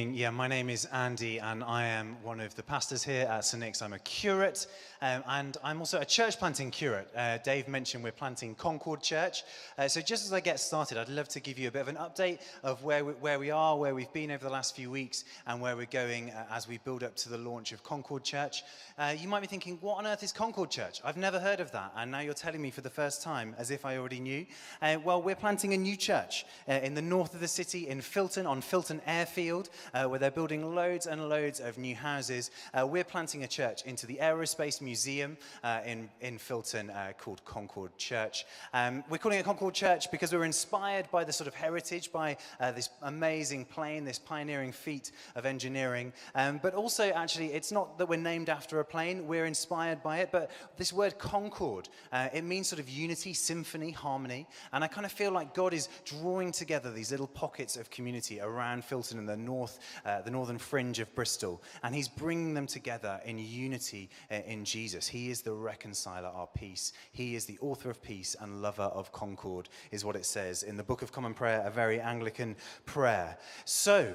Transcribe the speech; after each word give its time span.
Yeah, 0.00 0.30
my 0.30 0.48
name 0.48 0.70
is 0.70 0.86
Andy, 0.86 1.36
and 1.40 1.62
I 1.62 1.84
am 1.84 2.16
one 2.22 2.40
of 2.40 2.54
the 2.54 2.62
pastors 2.62 3.02
here 3.02 3.26
at 3.26 3.44
St. 3.44 3.62
Nick's. 3.62 3.82
I'm 3.82 3.92
a 3.92 3.98
curate, 3.98 4.66
um, 5.02 5.22
and 5.28 5.58
I'm 5.62 5.78
also 5.78 6.00
a 6.00 6.06
church 6.06 6.38
planting 6.38 6.70
curate. 6.70 7.06
Uh, 7.14 7.36
Dave 7.44 7.68
mentioned 7.68 8.02
we're 8.02 8.10
planting 8.10 8.54
Concord 8.54 9.02
Church. 9.02 9.42
Uh, 9.76 9.88
so, 9.88 10.00
just 10.00 10.24
as 10.24 10.32
I 10.32 10.40
get 10.40 10.58
started, 10.58 10.96
I'd 10.96 11.10
love 11.10 11.28
to 11.28 11.40
give 11.40 11.58
you 11.58 11.68
a 11.68 11.70
bit 11.70 11.82
of 11.82 11.88
an 11.88 11.96
update 11.96 12.38
of 12.62 12.82
where 12.82 13.04
we, 13.04 13.12
where 13.12 13.38
we 13.38 13.50
are, 13.50 13.76
where 13.76 13.94
we've 13.94 14.10
been 14.14 14.30
over 14.30 14.42
the 14.42 14.50
last 14.50 14.74
few 14.74 14.90
weeks, 14.90 15.24
and 15.46 15.60
where 15.60 15.76
we're 15.76 15.84
going 15.84 16.30
uh, 16.30 16.46
as 16.50 16.66
we 16.66 16.78
build 16.78 17.04
up 17.04 17.14
to 17.16 17.28
the 17.28 17.36
launch 17.36 17.72
of 17.72 17.82
Concord 17.82 18.24
Church. 18.24 18.62
Uh, 18.96 19.14
you 19.14 19.28
might 19.28 19.40
be 19.40 19.46
thinking, 19.46 19.76
what 19.82 19.98
on 19.98 20.06
earth 20.06 20.22
is 20.22 20.32
Concord 20.32 20.70
Church? 20.70 21.02
I've 21.04 21.18
never 21.18 21.38
heard 21.38 21.60
of 21.60 21.72
that, 21.72 21.92
and 21.94 22.10
now 22.10 22.20
you're 22.20 22.32
telling 22.32 22.62
me 22.62 22.70
for 22.70 22.80
the 22.80 22.88
first 22.88 23.20
time, 23.20 23.54
as 23.58 23.70
if 23.70 23.84
I 23.84 23.98
already 23.98 24.20
knew. 24.20 24.46
Uh, 24.80 24.96
well, 25.04 25.20
we're 25.20 25.36
planting 25.36 25.74
a 25.74 25.76
new 25.76 25.96
church 25.96 26.46
uh, 26.66 26.72
in 26.72 26.94
the 26.94 27.02
north 27.02 27.34
of 27.34 27.40
the 27.40 27.48
city, 27.48 27.86
in 27.86 27.98
Filton, 27.98 28.48
on 28.48 28.62
Filton 28.62 29.02
Airfield 29.06 29.68
uh, 29.94 30.04
where 30.06 30.18
they're 30.18 30.30
building 30.30 30.74
loads 30.74 31.06
and 31.06 31.28
loads 31.28 31.60
of 31.60 31.78
new 31.78 31.94
houses. 31.94 32.50
Uh, 32.72 32.86
we're 32.86 33.04
planting 33.04 33.44
a 33.44 33.48
church 33.48 33.84
into 33.84 34.06
the 34.06 34.16
Aerospace 34.16 34.80
Museum 34.80 35.36
uh, 35.64 35.80
in, 35.84 36.08
in 36.20 36.38
Filton 36.38 36.90
uh, 36.90 37.12
called 37.12 37.44
Concord 37.44 37.96
Church. 37.98 38.46
Um, 38.72 39.04
we're 39.08 39.18
calling 39.18 39.38
it 39.38 39.44
Concord 39.44 39.74
Church 39.74 40.10
because 40.10 40.32
we're 40.32 40.44
inspired 40.44 41.10
by 41.10 41.24
the 41.24 41.32
sort 41.32 41.48
of 41.48 41.54
heritage, 41.54 42.12
by 42.12 42.36
uh, 42.60 42.72
this 42.72 42.90
amazing 43.02 43.64
plane, 43.64 44.04
this 44.04 44.18
pioneering 44.18 44.72
feat 44.72 45.12
of 45.36 45.46
engineering. 45.46 46.12
Um, 46.34 46.60
but 46.62 46.74
also, 46.74 47.10
actually, 47.10 47.52
it's 47.52 47.72
not 47.72 47.98
that 47.98 48.08
we're 48.08 48.16
named 48.16 48.48
after 48.48 48.80
a 48.80 48.84
plane, 48.84 49.26
we're 49.26 49.46
inspired 49.46 50.02
by 50.02 50.18
it. 50.18 50.30
But 50.32 50.50
this 50.76 50.92
word 50.92 51.18
Concord, 51.18 51.88
it 52.12 52.44
means 52.44 52.68
sort 52.68 52.80
of 52.80 52.88
unity, 52.88 53.34
symphony, 53.34 53.90
harmony. 53.90 54.46
And 54.72 54.84
I 54.84 54.88
kind 54.88 55.04
of 55.04 55.12
feel 55.12 55.32
like 55.32 55.54
God 55.54 55.74
is 55.74 55.88
drawing 56.04 56.52
together 56.52 56.90
these 56.90 57.10
little 57.10 57.26
pockets 57.26 57.76
of 57.76 57.90
community 57.90 58.40
around 58.40 58.82
Filton 58.82 59.18
in 59.18 59.26
the 59.26 59.36
north 59.36 59.79
uh, 60.04 60.22
the 60.22 60.30
northern 60.30 60.58
fringe 60.58 60.98
of 60.98 61.14
Bristol, 61.14 61.62
and 61.82 61.94
he's 61.94 62.08
bringing 62.08 62.54
them 62.54 62.66
together 62.66 63.20
in 63.24 63.38
unity 63.38 64.10
uh, 64.30 64.36
in 64.46 64.64
Jesus. 64.64 65.08
He 65.08 65.30
is 65.30 65.42
the 65.42 65.52
reconciler, 65.52 66.28
our 66.28 66.48
peace. 66.48 66.92
He 67.12 67.34
is 67.34 67.44
the 67.44 67.58
author 67.60 67.90
of 67.90 68.02
peace 68.02 68.36
and 68.40 68.62
lover 68.62 68.82
of 68.82 69.12
concord, 69.12 69.68
is 69.90 70.04
what 70.04 70.16
it 70.16 70.26
says 70.26 70.62
in 70.62 70.76
the 70.76 70.82
Book 70.82 71.02
of 71.02 71.12
Common 71.12 71.34
Prayer, 71.34 71.62
a 71.64 71.70
very 71.70 72.00
Anglican 72.00 72.56
prayer. 72.84 73.36
So, 73.64 74.14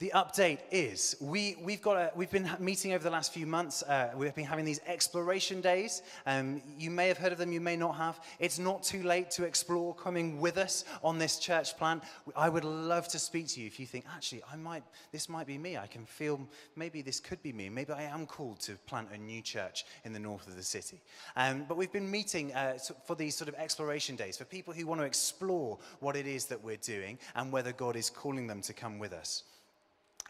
the 0.00 0.10
update 0.14 0.60
is 0.70 1.14
we, 1.20 1.56
we've, 1.62 1.82
got 1.82 1.96
a, 1.98 2.10
we've 2.16 2.30
been 2.30 2.48
meeting 2.58 2.94
over 2.94 3.04
the 3.04 3.10
last 3.10 3.34
few 3.34 3.46
months. 3.46 3.82
Uh, 3.82 4.10
we've 4.16 4.34
been 4.34 4.46
having 4.46 4.64
these 4.64 4.80
exploration 4.86 5.60
days. 5.60 6.00
Um, 6.24 6.62
you 6.78 6.90
may 6.90 7.06
have 7.08 7.18
heard 7.18 7.32
of 7.32 7.38
them, 7.38 7.52
you 7.52 7.60
may 7.60 7.76
not 7.76 7.96
have. 7.96 8.18
It's 8.38 8.58
not 8.58 8.82
too 8.82 9.02
late 9.02 9.30
to 9.32 9.44
explore 9.44 9.94
coming 9.94 10.40
with 10.40 10.56
us 10.56 10.86
on 11.04 11.18
this 11.18 11.38
church 11.38 11.76
plant. 11.76 12.02
I 12.34 12.48
would 12.48 12.64
love 12.64 13.08
to 13.08 13.18
speak 13.18 13.48
to 13.48 13.60
you 13.60 13.66
if 13.66 13.78
you 13.78 13.84
think, 13.84 14.06
actually, 14.16 14.42
I 14.50 14.56
might, 14.56 14.84
this 15.12 15.28
might 15.28 15.46
be 15.46 15.58
me. 15.58 15.76
I 15.76 15.86
can 15.86 16.06
feel 16.06 16.40
maybe 16.76 17.02
this 17.02 17.20
could 17.20 17.42
be 17.42 17.52
me. 17.52 17.68
Maybe 17.68 17.92
I 17.92 18.04
am 18.04 18.24
called 18.24 18.58
to 18.60 18.76
plant 18.86 19.08
a 19.12 19.18
new 19.18 19.42
church 19.42 19.84
in 20.06 20.14
the 20.14 20.18
north 20.18 20.48
of 20.48 20.56
the 20.56 20.62
city. 20.62 21.02
Um, 21.36 21.66
but 21.68 21.76
we've 21.76 21.92
been 21.92 22.10
meeting 22.10 22.54
uh, 22.54 22.78
for 23.06 23.16
these 23.16 23.36
sort 23.36 23.50
of 23.50 23.54
exploration 23.56 24.16
days 24.16 24.38
for 24.38 24.46
people 24.46 24.72
who 24.72 24.86
want 24.86 25.02
to 25.02 25.06
explore 25.06 25.78
what 25.98 26.16
it 26.16 26.26
is 26.26 26.46
that 26.46 26.64
we're 26.64 26.78
doing 26.78 27.18
and 27.34 27.52
whether 27.52 27.72
God 27.72 27.96
is 27.96 28.08
calling 28.08 28.46
them 28.46 28.62
to 28.62 28.72
come 28.72 28.98
with 28.98 29.12
us. 29.12 29.44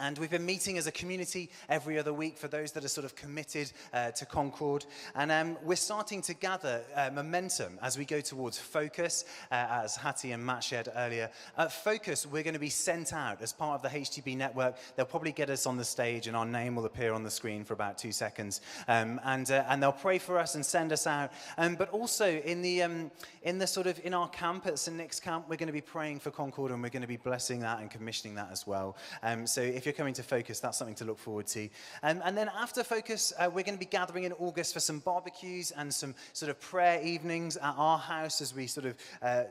And 0.01 0.17
we've 0.17 0.31
been 0.31 0.47
meeting 0.47 0.79
as 0.79 0.87
a 0.87 0.93
community 0.93 1.51
every 1.69 1.99
other 1.99 2.15
week 2.15 2.39
for 2.39 2.49
those 2.49 2.73
that 2.73 2.85
are 2.85 2.89
sort 2.89 3.05
of 3.05 3.15
committed 3.15 3.71
uh, 3.93 4.11
to 4.13 4.25
Concord. 4.25 4.87
And 5.15 5.31
um, 5.31 5.59
we're 5.63 5.77
starting 5.77 6.23
to 6.23 6.33
gather 6.33 6.83
uh, 6.97 7.11
momentum 7.13 7.79
as 7.83 7.99
we 7.99 8.07
go 8.07 8.23
towards 8.23 8.59
Focus, 8.59 9.27
uh, 9.53 9.83
as 9.85 9.97
Hattie 9.97 10.33
and 10.33 10.45
Matt 10.45 10.65
shared 10.65 10.89
earlier. 10.97 11.31
At 11.59 11.71
Focus, 11.71 12.27
we're 12.27 12.43
going 12.43 12.55
to 12.55 12.61
be 12.61 12.71
sent 12.71 13.13
out 13.13 13.43
as 13.43 13.53
part 13.53 13.75
of 13.75 13.83
the 13.83 13.99
HTB 13.99 14.39
network. 14.39 14.77
They'll 14.97 15.05
probably 15.05 15.33
get 15.33 15.51
us 15.51 15.67
on 15.67 15.77
the 15.77 15.85
stage, 15.85 16.29
and 16.29 16.37
our 16.37 16.47
name 16.47 16.77
will 16.77 16.87
appear 16.87 17.13
on 17.13 17.23
the 17.23 17.31
screen 17.31 17.63
for 17.63 17.75
about 17.75 17.99
two 17.99 18.13
seconds. 18.13 18.63
Um, 18.89 19.21
and, 19.25 19.51
uh, 19.51 19.65
and 19.69 19.83
they'll 19.83 19.93
pray 19.93 20.19
for 20.19 20.39
us 20.39 20.55
and 20.55 20.65
send 20.65 20.93
us 20.93 21.07
out. 21.07 21.31
Um, 21.59 21.75
but 21.75 21.91
also, 21.91 22.27
in 22.27 22.63
the, 22.63 22.83
um, 22.83 23.11
in 23.43 23.59
the 23.59 23.67
sort 23.67 23.87
of 23.87 24.01
in 24.03 24.15
our 24.15 24.29
camp 24.31 24.67
at 24.67 24.79
St. 24.79 24.97
Nick's 24.97 25.21
camp, 25.21 25.45
we're 25.49 25.57
going 25.57 25.67
to 25.67 25.73
be 25.75 25.83
praying 25.83 26.21
for 26.21 26.31
Concord 26.31 26.71
and 26.71 26.83
we're 26.83 26.89
going 26.89 27.03
to 27.03 27.09
be 27.09 27.19
blessing 27.19 27.61
that 27.61 27.81
and 27.81 27.91
commissioning 27.91 28.35
that 28.37 28.49
as 28.51 28.67
well. 28.67 28.97
Um, 29.23 29.47
so 29.47 29.61
if 29.61 29.87
you're 29.91 29.97
coming 29.97 30.15
to 30.15 30.23
Focus, 30.23 30.61
that's 30.61 30.79
something 30.79 30.95
to 30.95 31.05
look 31.05 31.19
forward 31.19 31.49
to. 31.49 31.69
Um, 32.05 32.23
and 32.25 32.39
then 32.39 32.49
after 32.57 32.85
Focus, 32.85 33.33
uh, 33.37 33.51
we're 33.53 33.65
going 33.65 33.75
to 33.75 33.79
be 33.79 33.87
gathering 33.87 34.23
in 34.23 34.33
August 34.35 34.73
for 34.73 34.79
some 34.79 35.01
barbecues 35.01 35.73
and 35.73 35.93
some 35.93 36.15
sort 36.33 36.49
of 36.49 36.61
prayer 36.61 37.03
evenings 37.03 37.57
at 37.57 37.75
our 37.77 37.99
house 37.99 38.41
as 38.41 38.55
we 38.55 38.69
sort 38.69 38.87
of 38.87 38.95
uh, 39.21 39.45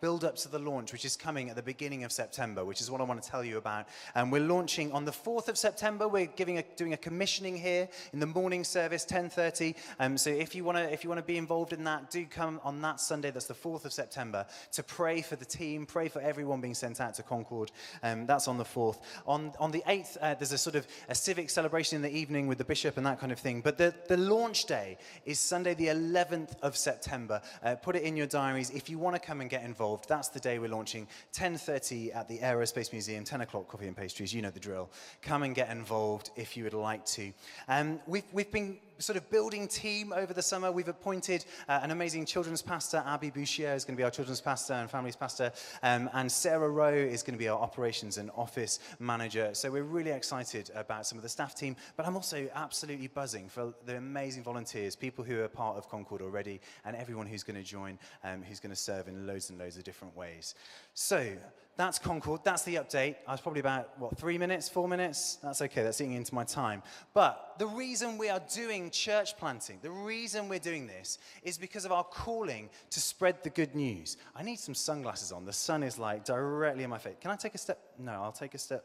build 0.00 0.24
up 0.24 0.34
to 0.34 0.48
the 0.48 0.58
launch, 0.58 0.92
which 0.92 1.04
is 1.04 1.14
coming 1.14 1.48
at 1.48 1.54
the 1.54 1.62
beginning 1.62 2.02
of 2.02 2.10
September, 2.10 2.64
which 2.64 2.80
is 2.80 2.90
what 2.90 3.00
I 3.00 3.04
want 3.04 3.22
to 3.22 3.30
tell 3.30 3.44
you 3.44 3.56
about. 3.56 3.86
And 4.16 4.24
um, 4.24 4.30
we're 4.32 4.42
launching 4.42 4.90
on 4.90 5.04
the 5.04 5.12
4th 5.12 5.46
of 5.46 5.56
September. 5.56 6.08
We're 6.08 6.26
giving 6.26 6.58
a, 6.58 6.64
doing 6.74 6.92
a 6.92 6.96
commissioning 6.96 7.56
here 7.56 7.88
in 8.12 8.18
the 8.18 8.26
morning 8.26 8.64
service, 8.64 9.06
10:30. 9.06 9.76
Um, 10.00 10.18
so 10.18 10.30
if 10.30 10.56
you 10.56 10.64
want 10.64 10.78
to 10.78 10.92
if 10.92 11.04
you 11.04 11.10
want 11.10 11.20
to 11.20 11.26
be 11.26 11.36
involved 11.36 11.72
in 11.72 11.84
that, 11.84 12.10
do 12.10 12.26
come 12.26 12.60
on 12.64 12.80
that 12.82 12.98
Sunday. 12.98 13.30
That's 13.30 13.46
the 13.46 13.54
4th 13.54 13.84
of 13.84 13.92
September 13.92 14.44
to 14.72 14.82
pray 14.82 15.22
for 15.22 15.36
the 15.36 15.44
team, 15.44 15.86
pray 15.86 16.08
for 16.08 16.20
everyone 16.20 16.60
being 16.60 16.74
sent 16.74 17.00
out 17.00 17.14
to 17.14 17.22
Concord. 17.22 17.70
Um, 18.02 18.26
that's 18.26 18.48
on 18.48 18.58
the 18.58 18.64
4th. 18.64 18.98
On 19.26 19.52
on 19.60 19.70
the 19.70 19.83
8th, 19.86 20.16
uh, 20.20 20.34
there's 20.34 20.52
a 20.52 20.58
sort 20.58 20.76
of 20.76 20.86
a 21.08 21.14
civic 21.14 21.50
celebration 21.50 21.96
in 21.96 22.02
the 22.02 22.16
evening 22.16 22.46
with 22.46 22.58
the 22.58 22.64
bishop 22.64 22.96
and 22.96 23.06
that 23.06 23.20
kind 23.20 23.32
of 23.32 23.38
thing. 23.38 23.60
But 23.60 23.78
the, 23.78 23.94
the 24.08 24.16
launch 24.16 24.66
day 24.66 24.98
is 25.24 25.38
Sunday, 25.38 25.74
the 25.74 25.88
11th 25.88 26.54
of 26.62 26.76
September. 26.76 27.40
Uh, 27.62 27.76
put 27.76 27.96
it 27.96 28.02
in 28.02 28.16
your 28.16 28.26
diaries. 28.26 28.70
If 28.70 28.88
you 28.88 28.98
want 28.98 29.16
to 29.16 29.20
come 29.20 29.40
and 29.40 29.50
get 29.50 29.64
involved, 29.64 30.08
that's 30.08 30.28
the 30.28 30.40
day 30.40 30.58
we're 30.58 30.68
launching. 30.68 31.06
10.30 31.34 32.14
at 32.14 32.28
the 32.28 32.38
Aerospace 32.38 32.92
Museum, 32.92 33.24
10 33.24 33.42
o'clock 33.42 33.68
coffee 33.68 33.86
and 33.86 33.96
pastries. 33.96 34.34
You 34.34 34.42
know 34.42 34.50
the 34.50 34.60
drill. 34.60 34.90
Come 35.22 35.42
and 35.42 35.54
get 35.54 35.70
involved 35.70 36.30
if 36.36 36.56
you 36.56 36.64
would 36.64 36.74
like 36.74 37.04
to. 37.06 37.32
Um, 37.68 38.00
we've, 38.06 38.24
we've 38.32 38.50
been 38.50 38.78
sort 38.98 39.16
of 39.16 39.28
building 39.30 39.66
team 39.68 40.12
over 40.12 40.32
the 40.32 40.42
summer. 40.42 40.70
We've 40.70 40.88
appointed 40.88 41.44
uh, 41.68 41.80
an 41.82 41.90
amazing 41.90 42.26
children's 42.26 42.62
pastor. 42.62 43.02
Abby 43.06 43.30
Bouchier 43.30 43.74
is 43.74 43.84
going 43.84 43.96
to 43.96 44.00
be 44.00 44.04
our 44.04 44.10
children's 44.10 44.40
pastor 44.40 44.74
and 44.74 44.90
families 44.90 45.16
pastor. 45.16 45.52
Um, 45.82 46.08
and 46.12 46.30
Sarah 46.30 46.70
Rowe 46.70 46.92
is 46.92 47.22
going 47.22 47.34
to 47.34 47.38
be 47.38 47.48
our 47.48 47.58
operations 47.58 48.18
and 48.18 48.30
office 48.36 48.78
manager. 48.98 49.50
So 49.52 49.70
we're 49.70 49.82
really 49.82 50.10
excited 50.10 50.70
about 50.74 51.06
some 51.06 51.18
of 51.18 51.22
the 51.22 51.28
staff 51.28 51.54
team. 51.54 51.76
But 51.96 52.06
I'm 52.06 52.16
also 52.16 52.48
absolutely 52.54 53.08
buzzing 53.08 53.48
for 53.48 53.74
the 53.84 53.96
amazing 53.96 54.42
volunteers, 54.42 54.96
people 54.96 55.24
who 55.24 55.40
are 55.42 55.48
part 55.48 55.76
of 55.76 55.88
Concord 55.88 56.22
already, 56.22 56.60
and 56.84 56.96
everyone 56.96 57.26
who's 57.26 57.42
going 57.42 57.56
to 57.56 57.68
join, 57.68 57.98
um, 58.22 58.42
who's 58.42 58.60
going 58.60 58.74
to 58.74 58.80
serve 58.80 59.08
in 59.08 59.26
loads 59.26 59.50
and 59.50 59.58
loads 59.58 59.76
of 59.76 59.84
different 59.84 60.16
ways. 60.16 60.54
So 60.94 61.36
that's 61.76 61.98
Concord. 61.98 62.42
That's 62.44 62.62
the 62.62 62.76
update. 62.76 63.16
I 63.26 63.32
was 63.32 63.40
probably 63.40 63.60
about, 63.60 63.98
what, 63.98 64.16
three 64.16 64.38
minutes, 64.38 64.68
four 64.68 64.86
minutes? 64.86 65.38
That's 65.42 65.60
okay. 65.62 65.82
That's 65.82 66.00
eating 66.00 66.14
into 66.14 66.34
my 66.34 66.44
time. 66.44 66.82
But 67.14 67.54
the 67.58 67.66
reason 67.66 68.16
we 68.16 68.28
are 68.28 68.40
doing 68.52 68.90
church 68.90 69.36
planting, 69.36 69.78
the 69.82 69.90
reason 69.90 70.48
we're 70.48 70.60
doing 70.60 70.86
this 70.86 71.18
is 71.42 71.58
because 71.58 71.84
of 71.84 71.90
our 71.90 72.04
calling 72.04 72.70
to 72.90 73.00
spread 73.00 73.42
the 73.42 73.50
good 73.50 73.74
news. 73.74 74.16
I 74.36 74.44
need 74.44 74.60
some 74.60 74.74
sunglasses 74.74 75.32
on. 75.32 75.44
The 75.44 75.52
sun 75.52 75.82
is 75.82 75.98
like 75.98 76.24
directly 76.24 76.84
in 76.84 76.90
my 76.90 76.98
face. 76.98 77.16
Can 77.20 77.32
I 77.32 77.36
take 77.36 77.54
a 77.54 77.58
step? 77.58 77.78
No, 77.98 78.12
I'll 78.22 78.32
take 78.32 78.54
a 78.54 78.58
step. 78.58 78.84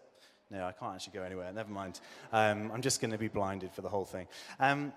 No, 0.50 0.66
I 0.66 0.72
can't 0.72 0.96
actually 0.96 1.14
go 1.14 1.24
anywhere. 1.24 1.52
Never 1.54 1.72
mind. 1.72 2.00
Um, 2.34 2.72
I'm 2.74 2.82
just 2.82 3.02
going 3.02 3.12
to 3.12 3.20
be 3.20 3.28
blinded 3.28 3.72
for 3.72 3.82
the 3.82 3.90
whole 3.90 4.06
thing. 4.06 4.28
Um, 4.60 4.94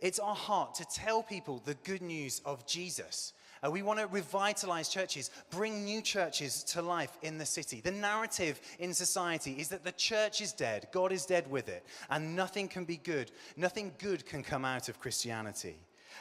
it's 0.00 0.18
our 0.18 0.34
heart 0.34 0.74
to 0.74 0.84
tell 0.84 1.22
people 1.22 1.62
the 1.64 1.74
good 1.84 2.02
news 2.02 2.42
of 2.44 2.66
Jesus. 2.66 3.32
Uh, 3.64 3.70
we 3.70 3.82
want 3.82 3.98
to 3.98 4.06
revitalize 4.06 4.88
churches, 4.88 5.30
bring 5.50 5.84
new 5.84 6.02
churches 6.02 6.62
to 6.64 6.82
life 6.82 7.16
in 7.22 7.38
the 7.38 7.46
city. 7.46 7.80
The 7.80 7.90
narrative 7.90 8.60
in 8.78 8.92
society 8.92 9.52
is 9.54 9.68
that 9.68 9.84
the 9.84 9.92
church 9.92 10.40
is 10.40 10.52
dead, 10.52 10.88
God 10.92 11.12
is 11.12 11.26
dead 11.26 11.50
with 11.50 11.68
it, 11.68 11.84
and 12.10 12.36
nothing 12.36 12.68
can 12.68 12.84
be 12.84 12.96
good. 12.98 13.30
Nothing 13.56 13.92
good 13.98 14.26
can 14.26 14.42
come 14.42 14.64
out 14.64 14.88
of 14.88 15.00
Christianity. 15.00 15.76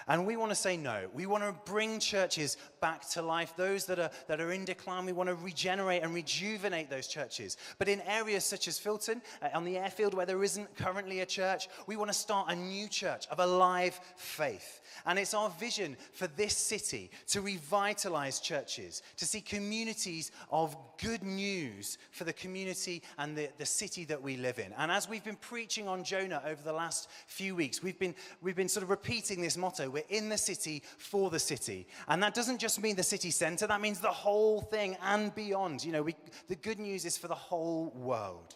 And 0.08 0.26
we 0.26 0.38
want 0.38 0.52
to 0.52 0.56
say 0.56 0.78
no. 0.78 1.08
We 1.14 1.26
want 1.26 1.44
to 1.44 1.56
bring 1.72 2.00
churches 2.00 2.58
back 2.82 3.08
to 3.12 3.22
life. 3.22 3.54
Those 3.56 3.86
that 3.86 4.00
are, 4.00 4.12
that 4.28 4.40
are 4.42 4.52
in 4.52 4.66
decline, 4.66 5.06
we 5.06 5.14
want 5.14 5.30
to 5.30 5.36
regenerate 5.36 6.04
and 6.04 6.14
rejuvenate 6.14 6.90
those 6.90 7.08
churches. 7.08 7.58
But 7.78 7.90
in 7.90 8.02
areas 8.02 8.46
such 8.46 8.68
as 8.68 8.80
Filton, 8.80 9.22
uh, 9.42 9.50
on 9.54 9.66
the 9.66 9.78
airfield 9.78 10.14
where 10.14 10.26
there 10.26 10.44
isn't 10.44 10.76
currently 10.76 11.22
a 11.22 11.26
church, 11.26 11.68
we 11.88 11.96
want 11.96 12.10
to 12.10 12.18
start 12.18 12.52
a 12.52 12.56
new 12.56 12.88
church 12.88 13.28
of 13.32 13.40
alive 13.40 14.00
faith. 14.16 14.82
And 15.06 15.20
it's 15.20 15.34
our 15.34 15.50
vision 15.50 15.98
for 16.14 16.28
this 16.28 16.56
city 16.56 17.12
to 17.28 17.42
revitalize 17.42 18.40
churches, 18.40 19.02
to 19.18 19.26
see 19.26 19.42
communities 19.42 20.32
of 20.52 20.76
good 21.02 21.24
news 21.24 21.98
for 22.12 22.24
the 22.24 22.34
community 22.34 23.04
and 23.18 23.36
the, 23.36 23.50
the 23.58 23.66
city 23.66 24.06
that 24.06 24.22
we 24.22 24.38
live 24.38 24.60
in. 24.60 24.74
And 24.78 24.92
as 24.92 25.10
we've 25.10 25.24
been 25.24 25.36
preaching 25.36 25.88
on 25.88 26.04
Jonah 26.04 26.42
over 26.46 26.62
the 26.64 26.74
last 26.74 27.10
few 27.28 27.56
weeks, 27.56 27.84
we've 27.84 28.00
been, 28.00 28.16
we've 28.42 28.56
been 28.56 28.70
sort 28.70 28.84
of 28.84 28.90
repeating 28.90 29.42
this 29.42 29.58
motto 29.58 29.85
we're 29.90 30.04
in 30.10 30.30
the 30.30 30.38
city 30.38 30.84
for 30.98 31.30
the 31.30 31.40
city. 31.40 31.88
And 32.08 32.22
that 32.24 32.34
doesn't 32.34 32.60
just 32.60 32.82
mean 32.82 32.96
the 32.96 33.04
city 33.04 33.32
center, 33.32 33.68
that 33.68 33.82
means 33.82 34.00
the 34.00 34.08
whole 34.08 34.62
thing 34.62 34.98
and 35.04 35.34
beyond. 35.34 35.84
You 35.84 35.92
know, 35.92 36.04
we, 36.04 36.16
the 36.48 36.56
good 36.56 36.80
news 36.80 37.06
is 37.06 37.18
for 37.18 37.28
the 37.28 37.36
whole 37.36 37.92
world. 37.96 38.56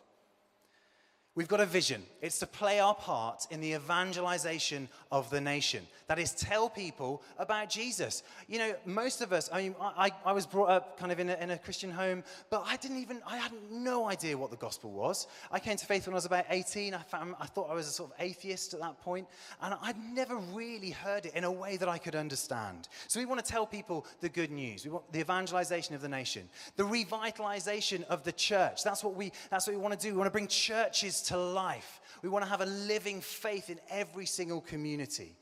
We've 1.36 1.48
got 1.48 1.60
a 1.60 1.66
vision. 1.66 2.04
It's 2.22 2.40
to 2.40 2.48
play 2.48 2.80
our 2.80 2.96
part 2.96 3.46
in 3.52 3.62
the 3.62 3.74
evangelization 3.74 4.90
of 5.12 5.30
the 5.30 5.40
nation. 5.40 5.86
That 6.08 6.18
is, 6.18 6.34
tell 6.34 6.70
people 6.70 7.22
about 7.38 7.70
Jesus. 7.70 8.24
You 8.48 8.58
know, 8.58 8.76
most 8.84 9.22
of 9.22 9.32
us, 9.32 9.48
I 9.54 9.62
mean, 9.62 9.76
I, 9.80 10.12
I 10.26 10.34
was 10.34 10.48
brought 10.48 10.70
up 10.70 11.00
kind 11.00 11.12
of 11.12 11.20
in 11.20 11.30
a, 11.30 11.36
in 11.36 11.52
a 11.52 11.58
Christian 11.60 11.92
home, 11.92 12.24
but 12.50 12.64
I 12.66 12.78
didn't 12.78 12.98
even, 12.98 13.22
I 13.28 13.38
had 13.38 13.52
no 13.70 14.10
idea 14.10 14.36
what 14.36 14.50
the 14.50 14.58
gospel 14.58 14.90
was. 14.90 15.28
I 15.52 15.60
came 15.60 15.78
to 15.78 15.86
faith 15.86 16.08
when 16.08 16.16
I 16.16 16.18
was 16.18 16.26
about 16.26 16.46
18. 16.50 16.96
I, 16.96 17.04
found, 17.04 17.36
I 17.40 17.46
thought 17.46 17.70
I 17.70 17.76
was 17.76 17.88
a 17.88 17.92
sort 17.92 18.10
of 18.10 18.16
atheist 18.20 18.74
at 18.74 18.80
that 18.80 19.00
point, 19.00 19.28
and 19.62 19.76
I'd 19.84 20.04
never 20.12 20.36
really 20.36 20.90
heard 20.90 21.28
it 21.28 21.36
in 21.36 21.44
a 21.44 21.52
way 21.52 21.78
that 21.78 21.88
I 21.88 22.00
could 22.00 22.16
understand. 22.16 22.90
So 23.08 23.20
we 23.20 23.28
want 23.28 23.46
to 23.46 23.50
tell 23.50 23.68
people 23.68 24.08
the 24.20 24.30
good 24.30 24.50
news. 24.50 24.84
We 24.84 24.92
want 24.92 25.14
the 25.14 25.20
evangelization 25.20 25.94
of 25.94 26.02
the 26.02 26.10
nation, 26.10 26.50
the 26.76 26.84
revitalization 26.84 28.04
of 28.06 28.24
the 28.24 28.32
church. 28.32 28.84
That's 28.84 29.04
what 29.04 29.16
we, 29.16 29.32
that's 29.52 29.68
what 29.68 29.76
we 29.76 29.82
want 29.82 29.98
to 29.98 30.08
do. 30.08 30.12
We 30.14 30.18
want 30.18 30.28
to 30.28 30.32
bring 30.32 30.48
churches 30.48 31.19
to 31.24 31.38
life. 31.38 32.02
We 32.22 32.30
want 32.30 32.46
to 32.46 32.50
have 32.50 32.62
a 32.62 32.66
living 32.66 33.22
faith 33.22 33.70
in 33.70 33.80
every 33.90 34.26
single 34.26 34.62
community. 34.62 35.36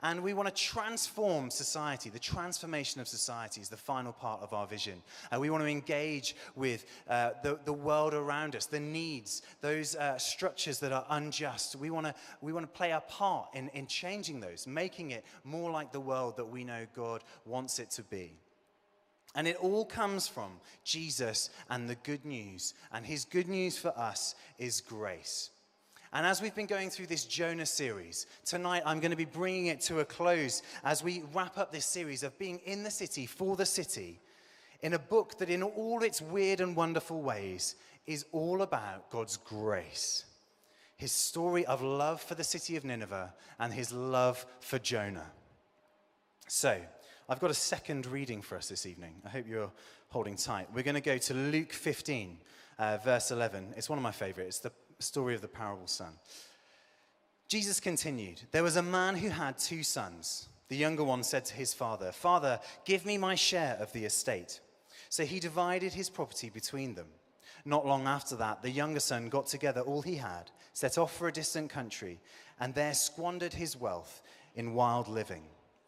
And 0.00 0.22
we 0.22 0.32
want 0.32 0.48
to 0.48 0.54
transform 0.54 1.50
society. 1.50 2.08
The 2.08 2.20
transformation 2.20 3.00
of 3.00 3.08
society 3.08 3.60
is 3.60 3.68
the 3.68 3.76
final 3.76 4.12
part 4.12 4.40
of 4.42 4.52
our 4.52 4.66
vision. 4.66 5.02
Uh, 5.32 5.40
we 5.40 5.50
want 5.50 5.64
to 5.64 5.68
engage 5.68 6.36
with 6.54 6.84
uh, 7.08 7.30
the, 7.42 7.58
the 7.64 7.72
world 7.72 8.14
around 8.14 8.54
us, 8.54 8.66
the 8.66 8.78
needs, 8.78 9.42
those 9.60 9.96
uh, 9.96 10.16
structures 10.16 10.78
that 10.80 10.92
are 10.92 11.04
unjust. 11.10 11.74
We 11.74 11.90
want 11.90 12.06
to, 12.06 12.14
we 12.40 12.52
want 12.52 12.64
to 12.64 12.72
play 12.78 12.92
our 12.92 13.00
part 13.00 13.48
in, 13.54 13.70
in 13.70 13.88
changing 13.88 14.38
those, 14.38 14.68
making 14.68 15.10
it 15.10 15.24
more 15.42 15.70
like 15.72 15.90
the 15.90 16.00
world 16.00 16.36
that 16.36 16.46
we 16.46 16.62
know 16.62 16.86
God 16.94 17.24
wants 17.44 17.80
it 17.80 17.90
to 17.92 18.04
be. 18.04 18.38
And 19.38 19.46
it 19.46 19.56
all 19.58 19.84
comes 19.84 20.26
from 20.26 20.50
Jesus 20.82 21.50
and 21.70 21.88
the 21.88 21.94
good 21.94 22.24
news. 22.24 22.74
And 22.90 23.06
his 23.06 23.24
good 23.24 23.46
news 23.46 23.78
for 23.78 23.96
us 23.96 24.34
is 24.58 24.80
grace. 24.80 25.50
And 26.12 26.26
as 26.26 26.42
we've 26.42 26.56
been 26.56 26.66
going 26.66 26.90
through 26.90 27.06
this 27.06 27.24
Jonah 27.24 27.64
series, 27.64 28.26
tonight 28.44 28.82
I'm 28.84 28.98
going 28.98 29.12
to 29.12 29.16
be 29.16 29.24
bringing 29.24 29.66
it 29.66 29.80
to 29.82 30.00
a 30.00 30.04
close 30.04 30.62
as 30.82 31.04
we 31.04 31.22
wrap 31.32 31.56
up 31.56 31.70
this 31.70 31.86
series 31.86 32.24
of 32.24 32.36
being 32.36 32.58
in 32.64 32.82
the 32.82 32.90
city 32.90 33.26
for 33.26 33.54
the 33.54 33.64
city 33.64 34.18
in 34.80 34.94
a 34.94 34.98
book 34.98 35.38
that, 35.38 35.50
in 35.50 35.62
all 35.62 36.02
its 36.02 36.20
weird 36.20 36.60
and 36.60 36.74
wonderful 36.74 37.22
ways, 37.22 37.76
is 38.08 38.24
all 38.32 38.62
about 38.62 39.08
God's 39.08 39.36
grace. 39.36 40.24
His 40.96 41.12
story 41.12 41.64
of 41.64 41.80
love 41.80 42.20
for 42.20 42.34
the 42.34 42.42
city 42.42 42.74
of 42.74 42.84
Nineveh 42.84 43.32
and 43.60 43.72
his 43.72 43.92
love 43.92 44.44
for 44.58 44.80
Jonah. 44.80 45.30
So, 46.48 46.80
I've 47.30 47.40
got 47.40 47.50
a 47.50 47.54
second 47.54 48.06
reading 48.06 48.40
for 48.40 48.56
us 48.56 48.70
this 48.70 48.86
evening. 48.86 49.12
I 49.22 49.28
hope 49.28 49.46
you're 49.46 49.70
holding 50.08 50.34
tight. 50.34 50.68
We're 50.72 50.82
going 50.82 50.94
to 50.94 51.02
go 51.02 51.18
to 51.18 51.34
Luke 51.34 51.74
15, 51.74 52.38
uh, 52.78 52.96
verse 53.04 53.30
11. 53.30 53.74
It's 53.76 53.90
one 53.90 53.98
of 53.98 54.02
my 54.02 54.12
favorites. 54.12 54.56
It's 54.56 54.58
the 54.60 54.72
story 54.98 55.34
of 55.34 55.42
the 55.42 55.48
parable 55.48 55.86
son. 55.86 56.12
Jesus 57.46 57.80
continued 57.80 58.40
There 58.50 58.62
was 58.62 58.76
a 58.76 58.82
man 58.82 59.14
who 59.14 59.28
had 59.28 59.58
two 59.58 59.82
sons. 59.82 60.48
The 60.68 60.76
younger 60.76 61.04
one 61.04 61.22
said 61.22 61.44
to 61.46 61.54
his 61.54 61.74
father, 61.74 62.12
Father, 62.12 62.60
give 62.86 63.04
me 63.04 63.18
my 63.18 63.34
share 63.34 63.76
of 63.78 63.92
the 63.92 64.06
estate. 64.06 64.60
So 65.10 65.26
he 65.26 65.38
divided 65.38 65.92
his 65.92 66.08
property 66.08 66.48
between 66.48 66.94
them. 66.94 67.08
Not 67.66 67.84
long 67.84 68.06
after 68.06 68.36
that, 68.36 68.62
the 68.62 68.70
younger 68.70 69.00
son 69.00 69.28
got 69.28 69.46
together 69.46 69.82
all 69.82 70.00
he 70.00 70.16
had, 70.16 70.50
set 70.72 70.96
off 70.96 71.14
for 71.14 71.28
a 71.28 71.32
distant 71.32 71.68
country, 71.68 72.20
and 72.58 72.74
there 72.74 72.94
squandered 72.94 73.52
his 73.52 73.76
wealth 73.76 74.22
in 74.54 74.72
wild 74.72 75.08
living. 75.08 75.42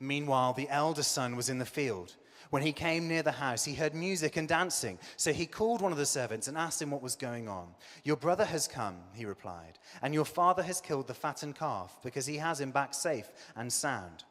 Meanwhile, 0.00 0.52
the 0.52 0.68
elder 0.68 1.02
son 1.02 1.36
was 1.36 1.48
in 1.48 1.58
the 1.58 1.66
field. 1.66 2.14
When 2.50 2.62
he 2.62 2.72
came 2.72 3.08
near 3.08 3.22
the 3.22 3.32
house, 3.32 3.64
he 3.64 3.74
heard 3.74 3.94
music 3.94 4.36
and 4.36 4.48
dancing. 4.48 4.98
So 5.16 5.32
he 5.32 5.44
called 5.44 5.82
one 5.82 5.92
of 5.92 5.98
the 5.98 6.06
servants 6.06 6.48
and 6.48 6.56
asked 6.56 6.80
him 6.80 6.90
what 6.90 7.02
was 7.02 7.16
going 7.16 7.48
on. 7.48 7.74
Your 8.04 8.16
brother 8.16 8.44
has 8.44 8.66
come, 8.66 8.96
he 9.12 9.26
replied, 9.26 9.78
and 10.00 10.14
your 10.14 10.24
father 10.24 10.62
has 10.62 10.80
killed 10.80 11.08
the 11.08 11.14
fattened 11.14 11.56
calf 11.56 11.98
because 12.02 12.26
he 12.26 12.36
has 12.36 12.60
him 12.60 12.70
back 12.70 12.94
safe 12.94 13.30
and 13.54 13.70
sound. 13.70 14.24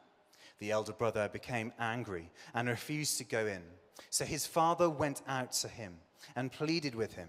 The 0.58 0.72
elder 0.72 0.92
brother 0.92 1.28
became 1.28 1.72
angry 1.78 2.30
and 2.54 2.68
refused 2.68 3.18
to 3.18 3.24
go 3.24 3.46
in. 3.46 3.62
So 4.10 4.24
his 4.24 4.46
father 4.46 4.90
went 4.90 5.22
out 5.28 5.52
to 5.52 5.68
him 5.68 5.98
and 6.34 6.50
pleaded 6.50 6.94
with 6.94 7.14
him. 7.14 7.28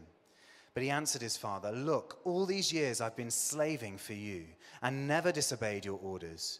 But 0.74 0.84
he 0.84 0.90
answered 0.90 1.22
his 1.22 1.38
father, 1.38 1.72
Look, 1.72 2.20
all 2.24 2.46
these 2.46 2.72
years 2.72 3.02
I've 3.02 3.16
been 3.16 3.32
slaving 3.32 3.98
for 3.98 4.14
you 4.14 4.46
and 4.82 5.08
never 5.08 5.32
disobeyed 5.32 5.86
your 5.86 6.00
orders. 6.02 6.60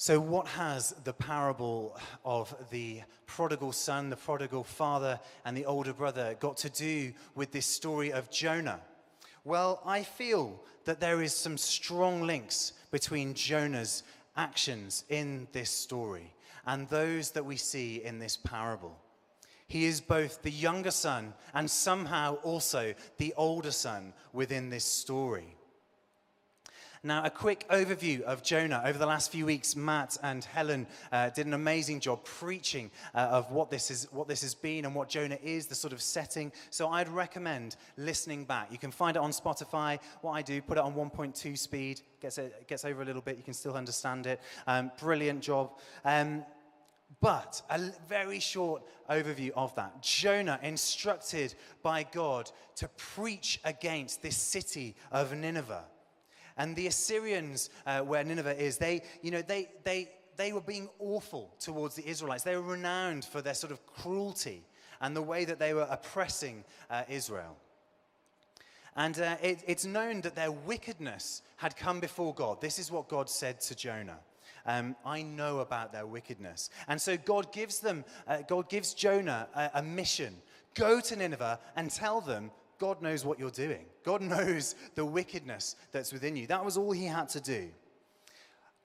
So, 0.00 0.20
what 0.20 0.46
has 0.46 0.94
the 1.02 1.12
parable 1.12 1.98
of 2.24 2.54
the 2.70 3.02
prodigal 3.26 3.72
son, 3.72 4.10
the 4.10 4.16
prodigal 4.16 4.62
father, 4.62 5.18
and 5.44 5.56
the 5.56 5.64
older 5.64 5.92
brother 5.92 6.36
got 6.38 6.56
to 6.58 6.70
do 6.70 7.12
with 7.34 7.50
this 7.50 7.66
story 7.66 8.12
of 8.12 8.30
Jonah? 8.30 8.78
Well, 9.42 9.82
I 9.84 10.04
feel 10.04 10.62
that 10.84 11.00
there 11.00 11.20
is 11.20 11.34
some 11.34 11.58
strong 11.58 12.22
links 12.22 12.74
between 12.92 13.34
Jonah's 13.34 14.04
actions 14.36 15.02
in 15.08 15.48
this 15.50 15.70
story 15.70 16.32
and 16.64 16.88
those 16.88 17.32
that 17.32 17.44
we 17.44 17.56
see 17.56 17.96
in 18.04 18.20
this 18.20 18.36
parable. 18.36 18.96
He 19.66 19.84
is 19.86 20.00
both 20.00 20.42
the 20.42 20.50
younger 20.52 20.92
son 20.92 21.34
and 21.52 21.68
somehow 21.68 22.36
also 22.44 22.94
the 23.16 23.34
older 23.36 23.72
son 23.72 24.12
within 24.32 24.70
this 24.70 24.84
story. 24.84 25.57
Now, 27.04 27.24
a 27.24 27.30
quick 27.30 27.64
overview 27.70 28.22
of 28.22 28.42
Jonah. 28.42 28.82
Over 28.84 28.98
the 28.98 29.06
last 29.06 29.30
few 29.30 29.46
weeks, 29.46 29.76
Matt 29.76 30.16
and 30.22 30.44
Helen 30.44 30.86
uh, 31.12 31.30
did 31.30 31.46
an 31.46 31.54
amazing 31.54 32.00
job 32.00 32.24
preaching 32.24 32.90
uh, 33.14 33.18
of 33.18 33.52
what 33.52 33.70
this, 33.70 33.90
is, 33.90 34.08
what 34.10 34.26
this 34.26 34.42
has 34.42 34.54
been 34.54 34.84
and 34.84 34.94
what 34.94 35.08
Jonah 35.08 35.38
is, 35.42 35.66
the 35.66 35.76
sort 35.76 35.92
of 35.92 36.02
setting. 36.02 36.50
So 36.70 36.88
I'd 36.88 37.08
recommend 37.08 37.76
listening 37.96 38.44
back. 38.44 38.72
You 38.72 38.78
can 38.78 38.90
find 38.90 39.16
it 39.16 39.20
on 39.20 39.30
Spotify. 39.30 40.00
What 40.22 40.32
I 40.32 40.42
do, 40.42 40.60
put 40.60 40.76
it 40.76 40.82
on 40.82 40.94
1.2 40.94 41.56
speed, 41.56 42.00
gets, 42.20 42.38
it, 42.38 42.66
gets 42.66 42.84
over 42.84 43.02
a 43.02 43.04
little 43.04 43.22
bit, 43.22 43.36
you 43.36 43.44
can 43.44 43.54
still 43.54 43.74
understand 43.74 44.26
it. 44.26 44.40
Um, 44.66 44.90
brilliant 44.98 45.40
job. 45.40 45.78
Um, 46.04 46.44
but 47.20 47.62
a 47.70 47.80
very 48.08 48.40
short 48.40 48.82
overview 49.08 49.50
of 49.56 49.74
that. 49.76 50.02
Jonah, 50.02 50.58
instructed 50.62 51.54
by 51.82 52.02
God 52.02 52.50
to 52.76 52.88
preach 52.88 53.60
against 53.64 54.20
this 54.20 54.36
city 54.36 54.96
of 55.12 55.34
Nineveh. 55.34 55.84
And 56.58 56.76
the 56.76 56.88
Assyrians, 56.88 57.70
uh, 57.86 58.00
where 58.00 58.22
Nineveh 58.24 58.60
is, 58.60 58.76
they, 58.76 59.02
you 59.22 59.30
know, 59.30 59.42
they, 59.42 59.68
they, 59.84 60.10
they 60.36 60.52
were 60.52 60.60
being 60.60 60.88
awful 60.98 61.54
towards 61.58 61.94
the 61.94 62.06
Israelites. 62.06 62.42
They 62.42 62.56
were 62.56 62.62
renowned 62.62 63.24
for 63.24 63.40
their 63.40 63.54
sort 63.54 63.72
of 63.72 63.86
cruelty 63.86 64.64
and 65.00 65.16
the 65.16 65.22
way 65.22 65.44
that 65.44 65.58
they 65.58 65.72
were 65.72 65.86
oppressing 65.88 66.64
uh, 66.90 67.04
Israel. 67.08 67.56
And 68.96 69.18
uh, 69.20 69.36
it, 69.40 69.62
it's 69.66 69.84
known 69.84 70.20
that 70.22 70.34
their 70.34 70.50
wickedness 70.50 71.42
had 71.56 71.76
come 71.76 72.00
before 72.00 72.34
God. 72.34 72.60
This 72.60 72.80
is 72.80 72.90
what 72.90 73.08
God 73.08 73.30
said 73.30 73.60
to 73.62 73.76
Jonah. 73.76 74.18
Um, 74.66 74.96
I 75.06 75.22
know 75.22 75.60
about 75.60 75.92
their 75.92 76.06
wickedness. 76.06 76.70
And 76.88 77.00
so 77.00 77.16
God 77.16 77.52
gives 77.52 77.78
them, 77.78 78.04
uh, 78.26 78.38
God 78.48 78.68
gives 78.68 78.94
Jonah 78.94 79.48
a, 79.54 79.70
a 79.74 79.82
mission. 79.82 80.34
Go 80.74 81.00
to 81.00 81.16
Nineveh 81.16 81.60
and 81.76 81.90
tell 81.90 82.20
them 82.20 82.50
God 82.78 83.02
knows 83.02 83.24
what 83.24 83.38
you're 83.38 83.50
doing. 83.50 83.84
God 84.04 84.22
knows 84.22 84.74
the 84.94 85.04
wickedness 85.04 85.76
that's 85.92 86.12
within 86.12 86.36
you. 86.36 86.46
That 86.46 86.64
was 86.64 86.76
all 86.76 86.92
he 86.92 87.04
had 87.04 87.28
to 87.30 87.40
do. 87.40 87.68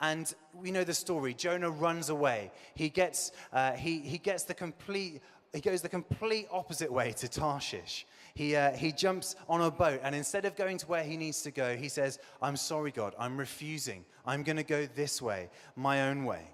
And 0.00 0.32
we 0.52 0.70
know 0.70 0.84
the 0.84 0.94
story. 0.94 1.32
Jonah 1.34 1.70
runs 1.70 2.08
away. 2.08 2.50
He 2.74 2.88
gets, 2.88 3.32
uh, 3.52 3.72
he, 3.72 4.00
he 4.00 4.18
gets 4.18 4.42
the 4.42 4.54
complete, 4.54 5.22
he 5.52 5.60
goes 5.60 5.82
the 5.82 5.88
complete 5.88 6.48
opposite 6.50 6.92
way 6.92 7.12
to 7.12 7.28
Tarshish. 7.28 8.06
He, 8.34 8.56
uh, 8.56 8.72
he 8.72 8.90
jumps 8.90 9.36
on 9.48 9.60
a 9.60 9.70
boat, 9.70 10.00
and 10.02 10.12
instead 10.12 10.44
of 10.44 10.56
going 10.56 10.76
to 10.78 10.86
where 10.88 11.04
he 11.04 11.16
needs 11.16 11.42
to 11.42 11.52
go, 11.52 11.76
he 11.76 11.88
says, 11.88 12.18
I'm 12.42 12.56
sorry, 12.56 12.90
God, 12.90 13.14
I'm 13.16 13.38
refusing. 13.38 14.04
I'm 14.26 14.42
going 14.42 14.56
to 14.56 14.64
go 14.64 14.86
this 14.86 15.22
way, 15.22 15.50
my 15.76 16.08
own 16.08 16.24
way. 16.24 16.50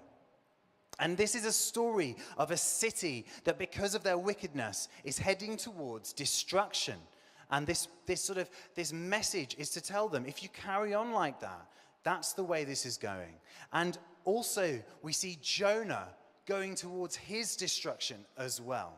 And 0.99 1.17
this 1.17 1.33
is 1.33 1.45
a 1.45 1.51
story 1.51 2.15
of 2.37 2.51
a 2.51 2.57
city 2.57 3.25
that, 3.45 3.57
because 3.57 3.95
of 3.95 4.03
their 4.03 4.19
wickedness, 4.19 4.87
is 5.03 5.17
heading 5.17 5.57
towards 5.57 6.13
destruction. 6.13 6.99
And 7.51 7.67
this, 7.67 7.87
this 8.05 8.21
sort 8.21 8.37
of 8.37 8.49
this 8.75 8.93
message 8.93 9.55
is 9.59 9.69
to 9.71 9.81
tell 9.81 10.07
them 10.07 10.25
if 10.25 10.41
you 10.41 10.49
carry 10.49 10.93
on 10.93 11.11
like 11.11 11.39
that, 11.41 11.67
that's 12.03 12.33
the 12.33 12.43
way 12.43 12.63
this 12.63 12.85
is 12.85 12.97
going. 12.97 13.33
And 13.73 13.97
also, 14.23 14.81
we 15.01 15.13
see 15.13 15.37
Jonah 15.41 16.07
going 16.45 16.75
towards 16.75 17.15
his 17.15 17.55
destruction 17.55 18.17
as 18.37 18.59
well. 18.61 18.93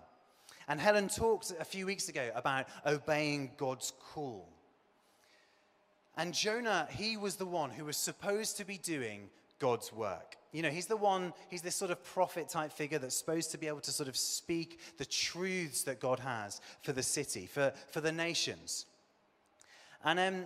And 0.67 0.79
Helen 0.79 1.09
talked 1.09 1.51
a 1.59 1.65
few 1.65 1.85
weeks 1.85 2.07
ago 2.07 2.29
about 2.35 2.67
obeying 2.85 3.51
God's 3.57 3.91
call. 3.99 4.47
And 6.15 6.33
Jonah, 6.33 6.87
he 6.91 7.17
was 7.17 7.35
the 7.35 7.45
one 7.45 7.71
who 7.71 7.85
was 7.85 7.97
supposed 7.97 8.57
to 8.57 8.65
be 8.65 8.77
doing 8.77 9.29
God's 9.59 9.93
work. 9.93 10.37
You 10.51 10.61
know, 10.61 10.69
he's 10.69 10.85
the 10.85 10.97
one, 10.97 11.33
he's 11.49 11.61
this 11.61 11.75
sort 11.75 11.91
of 11.91 12.03
prophet 12.03 12.49
type 12.49 12.71
figure 12.71 12.99
that's 12.99 13.15
supposed 13.15 13.51
to 13.51 13.57
be 13.57 13.67
able 13.67 13.79
to 13.81 13.91
sort 13.91 14.09
of 14.09 14.15
speak 14.15 14.79
the 14.97 15.05
truths 15.05 15.83
that 15.83 15.99
God 15.99 16.19
has 16.19 16.61
for 16.81 16.91
the 16.91 17.03
city, 17.03 17.47
for, 17.47 17.73
for 17.89 18.01
the 18.01 18.11
nations. 18.11 18.85
And 20.03 20.19
um, 20.19 20.45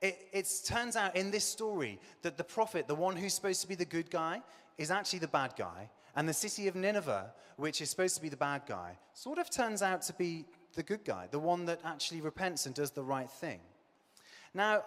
it, 0.00 0.18
it 0.32 0.48
turns 0.64 0.96
out 0.96 1.16
in 1.16 1.30
this 1.30 1.44
story 1.44 2.00
that 2.22 2.36
the 2.36 2.44
prophet, 2.44 2.88
the 2.88 2.94
one 2.94 3.16
who's 3.16 3.34
supposed 3.34 3.60
to 3.62 3.68
be 3.68 3.74
the 3.74 3.84
good 3.84 4.10
guy, 4.10 4.42
is 4.78 4.90
actually 4.90 5.18
the 5.20 5.28
bad 5.28 5.54
guy. 5.56 5.90
And 6.16 6.28
the 6.28 6.34
city 6.34 6.66
of 6.66 6.74
Nineveh, 6.74 7.32
which 7.56 7.80
is 7.80 7.90
supposed 7.90 8.16
to 8.16 8.22
be 8.22 8.28
the 8.28 8.36
bad 8.36 8.62
guy, 8.66 8.98
sort 9.12 9.38
of 9.38 9.50
turns 9.50 9.82
out 9.82 10.02
to 10.02 10.12
be 10.14 10.46
the 10.74 10.82
good 10.82 11.04
guy, 11.04 11.28
the 11.30 11.38
one 11.38 11.66
that 11.66 11.80
actually 11.84 12.20
repents 12.20 12.66
and 12.66 12.74
does 12.74 12.90
the 12.90 13.02
right 13.02 13.30
thing. 13.30 13.60
Now, 14.54 14.82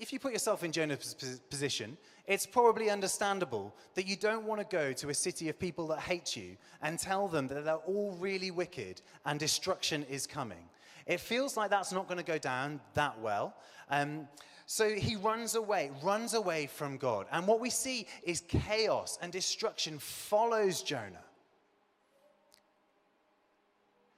if 0.00 0.14
you 0.14 0.18
put 0.18 0.32
yourself 0.32 0.64
in 0.64 0.72
Jonah's 0.72 1.14
position, 1.50 1.98
it's 2.26 2.46
probably 2.46 2.88
understandable 2.88 3.74
that 3.94 4.06
you 4.06 4.16
don't 4.16 4.46
want 4.46 4.60
to 4.60 4.76
go 4.76 4.94
to 4.94 5.10
a 5.10 5.14
city 5.14 5.50
of 5.50 5.58
people 5.58 5.86
that 5.88 6.00
hate 6.00 6.34
you 6.34 6.56
and 6.80 6.98
tell 6.98 7.28
them 7.28 7.46
that 7.48 7.66
they're 7.66 7.74
all 7.74 8.16
really 8.18 8.50
wicked 8.50 9.02
and 9.26 9.38
destruction 9.38 10.04
is 10.08 10.26
coming. 10.26 10.64
It 11.06 11.20
feels 11.20 11.56
like 11.56 11.68
that's 11.68 11.92
not 11.92 12.08
going 12.08 12.18
to 12.18 12.24
go 12.24 12.38
down 12.38 12.80
that 12.94 13.20
well. 13.20 13.54
Um, 13.90 14.26
so 14.64 14.88
he 14.88 15.16
runs 15.16 15.54
away, 15.54 15.90
runs 16.02 16.32
away 16.32 16.66
from 16.66 16.96
God. 16.96 17.26
And 17.30 17.46
what 17.46 17.60
we 17.60 17.68
see 17.68 18.06
is 18.22 18.40
chaos 18.48 19.18
and 19.20 19.30
destruction 19.30 19.98
follows 19.98 20.82
Jonah. 20.82 21.24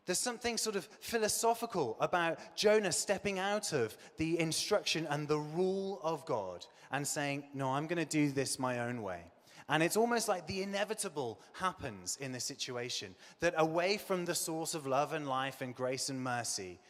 There's 0.05 0.19
something 0.19 0.59
sort 0.59 0.75
of 0.75 0.89
philosophical 1.01 1.97
about 2.01 2.39
Jonah 2.57 2.93
stepping 2.93 3.39
out 3.39 3.73
of 3.73 3.97
the 4.17 4.39
instruction 4.41 5.07
and 5.09 5.29
the 5.29 5.39
rule 5.39 6.01
of 6.03 6.27
God 6.27 6.67
and 6.91 7.07
saying, 7.07 7.45
No, 7.55 7.71
I'm 7.71 7.87
going 7.87 7.99
to 7.99 8.05
do 8.05 8.33
this 8.33 8.59
my 8.59 8.81
own 8.81 9.03
way. 9.03 9.23
And 9.69 9.83
it's 9.83 9.97
almost 9.97 10.29
like 10.29 10.47
the 10.47 10.63
inevitable 10.63 11.41
happens 11.53 12.19
in 12.21 12.33
this 12.33 12.45
situation 12.45 13.15
that 13.41 13.55
away 13.57 13.97
from 13.97 14.25
the 14.25 14.35
source 14.35 14.75
of 14.75 14.87
love 14.87 15.13
and 15.13 15.29
life 15.29 15.61
and 15.63 15.75
grace 15.75 16.09
and 16.09 16.23
mercy, 16.23 16.81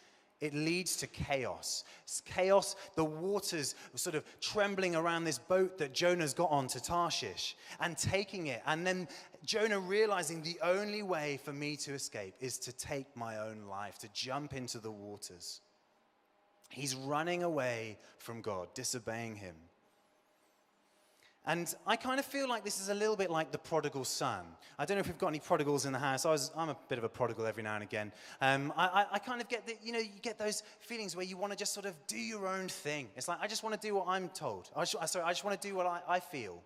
it 0.42 0.52
leads 0.52 0.96
to 0.96 1.06
chaos. 1.06 1.84
It's 2.02 2.20
chaos, 2.20 2.74
the 2.96 3.04
waters 3.04 3.76
sort 3.94 4.16
of 4.16 4.24
trembling 4.40 4.96
around 4.96 5.22
this 5.22 5.38
boat 5.38 5.78
that 5.78 5.94
Jonah's 5.94 6.34
got 6.34 6.50
on 6.50 6.66
to 6.66 6.82
Tarshish 6.82 7.56
and 7.78 7.96
taking 7.96 8.48
it. 8.48 8.60
And 8.66 8.84
then 8.84 9.06
Jonah 9.44 9.78
realizing 9.78 10.42
the 10.42 10.58
only 10.60 11.04
way 11.04 11.38
for 11.44 11.52
me 11.52 11.76
to 11.76 11.94
escape 11.94 12.34
is 12.40 12.58
to 12.58 12.72
take 12.72 13.16
my 13.16 13.38
own 13.38 13.66
life, 13.70 13.98
to 14.00 14.08
jump 14.12 14.52
into 14.52 14.80
the 14.80 14.90
waters. 14.90 15.60
He's 16.70 16.96
running 16.96 17.44
away 17.44 17.98
from 18.18 18.42
God, 18.42 18.74
disobeying 18.74 19.36
him. 19.36 19.54
And 21.44 21.74
I 21.88 21.96
kind 21.96 22.20
of 22.20 22.24
feel 22.24 22.48
like 22.48 22.62
this 22.62 22.80
is 22.80 22.88
a 22.88 22.94
little 22.94 23.16
bit 23.16 23.28
like 23.28 23.50
the 23.50 23.58
prodigal 23.58 24.04
son. 24.04 24.44
I 24.78 24.84
don't 24.84 24.96
know 24.96 25.00
if 25.00 25.08
we've 25.08 25.18
got 25.18 25.28
any 25.28 25.40
prodigals 25.40 25.86
in 25.86 25.92
the 25.92 25.98
house. 25.98 26.24
I 26.24 26.36
am 26.62 26.68
a 26.68 26.76
bit 26.88 26.98
of 26.98 27.04
a 27.04 27.08
prodigal 27.08 27.46
every 27.46 27.64
now 27.64 27.74
and 27.74 27.82
again. 27.82 28.12
Um, 28.40 28.72
I, 28.76 28.86
I, 28.86 29.06
I, 29.14 29.18
kind 29.18 29.40
of 29.40 29.48
get 29.48 29.66
the, 29.66 29.74
you 29.82 29.92
know, 29.92 29.98
you 29.98 30.20
get 30.22 30.38
those 30.38 30.62
feelings 30.78 31.16
where 31.16 31.24
you 31.24 31.36
want 31.36 31.52
to 31.52 31.58
just 31.58 31.74
sort 31.74 31.84
of 31.84 31.94
do 32.06 32.18
your 32.18 32.46
own 32.46 32.68
thing. 32.68 33.08
It's 33.16 33.26
like, 33.26 33.38
I 33.40 33.48
just 33.48 33.64
want 33.64 33.80
to 33.80 33.88
do 33.88 33.96
what 33.96 34.06
I'm 34.06 34.28
told. 34.28 34.70
I 34.76 34.84
just, 34.84 35.12
sorry, 35.12 35.24
I 35.24 35.30
just 35.30 35.42
want 35.42 35.60
to 35.60 35.68
do 35.68 35.74
what 35.74 35.86
I, 35.86 36.00
I 36.08 36.20
feel. 36.20 36.62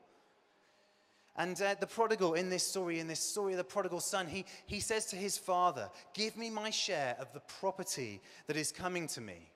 And 1.38 1.61
uh, 1.61 1.75
the 1.80 1.87
prodigal 1.87 2.35
in 2.35 2.50
this 2.50 2.62
story, 2.62 3.00
in 3.00 3.09
this 3.09 3.21
story 3.21 3.54
of 3.54 3.59
the 3.59 3.64
prodigal 3.64 4.00
son, 4.00 4.26
he, 4.26 4.45
he 4.66 4.80
says 4.80 5.06
to 5.06 5.16
his 5.16 5.38
father, 5.38 5.88
Give 6.12 6.37
me 6.37 6.50
my 6.50 6.68
share 6.68 7.16
of 7.18 7.33
the 7.33 7.40
property 7.40 8.21
that 8.47 8.56
is 8.56 8.73
coming 8.73 9.06
to 9.09 9.23
me. 9.23 9.50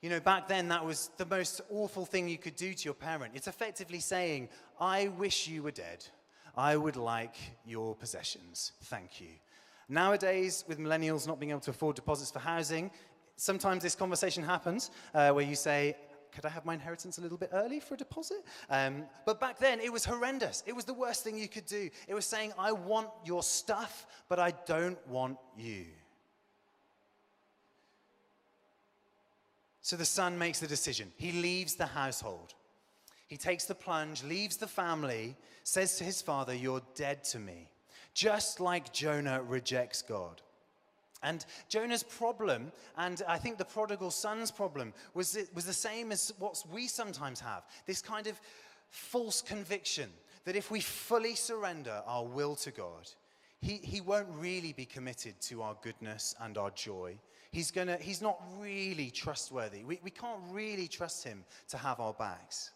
You 0.00 0.10
know, 0.10 0.20
back 0.20 0.46
then, 0.46 0.68
that 0.68 0.84
was 0.84 1.10
the 1.16 1.26
most 1.26 1.60
awful 1.70 2.04
thing 2.04 2.28
you 2.28 2.38
could 2.38 2.54
do 2.54 2.72
to 2.72 2.84
your 2.84 2.94
parent. 2.94 3.32
It's 3.34 3.48
effectively 3.48 3.98
saying, 3.98 4.48
I 4.80 5.08
wish 5.08 5.48
you 5.48 5.64
were 5.64 5.72
dead. 5.72 6.04
I 6.56 6.76
would 6.76 6.96
like 6.96 7.34
your 7.66 7.96
possessions. 7.96 8.72
Thank 8.84 9.20
you. 9.20 9.28
Nowadays, 9.88 10.64
with 10.68 10.78
millennials 10.78 11.26
not 11.26 11.40
being 11.40 11.50
able 11.50 11.60
to 11.60 11.70
afford 11.70 11.96
deposits 11.96 12.30
for 12.30 12.38
housing, 12.38 12.90
sometimes 13.36 13.82
this 13.82 13.96
conversation 13.96 14.44
happens 14.44 14.90
uh, 15.14 15.30
where 15.30 15.44
you 15.44 15.56
say, 15.56 15.96
could 16.32 16.44
I 16.44 16.50
have 16.50 16.64
my 16.64 16.74
inheritance 16.74 17.18
a 17.18 17.20
little 17.20 17.38
bit 17.38 17.50
early 17.52 17.80
for 17.80 17.94
a 17.94 17.96
deposit? 17.96 18.44
Um, 18.70 19.04
but 19.24 19.40
back 19.40 19.58
then, 19.58 19.80
it 19.80 19.92
was 19.92 20.04
horrendous. 20.04 20.62
It 20.66 20.76
was 20.76 20.84
the 20.84 20.94
worst 20.94 21.24
thing 21.24 21.38
you 21.38 21.48
could 21.48 21.66
do. 21.66 21.90
It 22.06 22.14
was 22.14 22.26
saying, 22.26 22.52
I 22.58 22.70
want 22.70 23.08
your 23.24 23.42
stuff, 23.42 24.06
but 24.28 24.38
I 24.38 24.52
don't 24.66 24.98
want 25.08 25.38
you. 25.56 25.86
So 29.88 29.96
the 29.96 30.04
son 30.04 30.36
makes 30.36 30.60
the 30.60 30.66
decision. 30.66 31.10
He 31.16 31.32
leaves 31.32 31.74
the 31.74 31.86
household. 31.86 32.52
He 33.26 33.38
takes 33.38 33.64
the 33.64 33.74
plunge, 33.74 34.22
leaves 34.22 34.58
the 34.58 34.66
family, 34.66 35.34
says 35.64 35.96
to 35.96 36.04
his 36.04 36.20
father, 36.20 36.52
You're 36.54 36.82
dead 36.94 37.24
to 37.24 37.38
me. 37.38 37.70
Just 38.12 38.60
like 38.60 38.92
Jonah 38.92 39.42
rejects 39.42 40.02
God. 40.02 40.42
And 41.22 41.42
Jonah's 41.70 42.02
problem, 42.02 42.70
and 42.98 43.22
I 43.26 43.38
think 43.38 43.56
the 43.56 43.64
prodigal 43.64 44.10
son's 44.10 44.50
problem, 44.50 44.92
was, 45.14 45.36
it, 45.36 45.48
was 45.54 45.64
the 45.64 45.72
same 45.72 46.12
as 46.12 46.34
what 46.38 46.62
we 46.70 46.86
sometimes 46.86 47.40
have 47.40 47.62
this 47.86 48.02
kind 48.02 48.26
of 48.26 48.38
false 48.90 49.40
conviction 49.40 50.10
that 50.44 50.54
if 50.54 50.70
we 50.70 50.80
fully 50.80 51.34
surrender 51.34 52.02
our 52.06 52.26
will 52.26 52.56
to 52.56 52.70
God, 52.70 53.10
he, 53.62 53.78
he 53.82 54.02
won't 54.02 54.28
really 54.32 54.74
be 54.74 54.84
committed 54.84 55.40
to 55.40 55.62
our 55.62 55.78
goodness 55.80 56.34
and 56.42 56.58
our 56.58 56.72
joy 56.72 57.18
he's, 57.50 57.70
gonna, 57.70 57.96
he's 58.00 58.22
not 58.22 58.40
really 58.60 59.10
trustworthy. 59.10 59.84
We, 59.84 60.00
we 60.02 60.10
can't 60.10 60.40
really 60.50 60.88
trust 60.88 61.24
him 61.24 61.44
to 61.68 61.78
have 61.78 62.00
our 62.00 62.12
backs. 62.12 62.70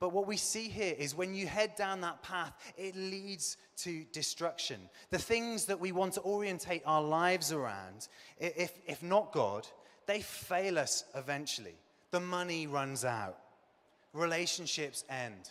But 0.00 0.12
what 0.12 0.28
we 0.28 0.36
see 0.36 0.68
here 0.68 0.94
is 0.96 1.16
when 1.16 1.34
you 1.34 1.46
head 1.48 1.74
down 1.74 2.00
that 2.02 2.22
path, 2.22 2.52
it 2.76 2.94
leads 2.94 3.56
to 3.78 4.04
destruction. 4.12 4.80
The 5.10 5.18
things 5.18 5.64
that 5.66 5.80
we 5.80 5.90
want 5.90 6.12
to 6.14 6.20
orientate 6.20 6.82
our 6.86 7.02
lives 7.02 7.52
around, 7.52 8.06
if, 8.38 8.78
if 8.86 9.02
not 9.02 9.32
God, 9.32 9.66
they 10.06 10.20
fail 10.20 10.78
us 10.78 11.04
eventually. 11.16 11.74
The 12.12 12.20
money 12.20 12.66
runs 12.66 13.04
out, 13.04 13.38
relationships 14.12 15.04
end, 15.10 15.50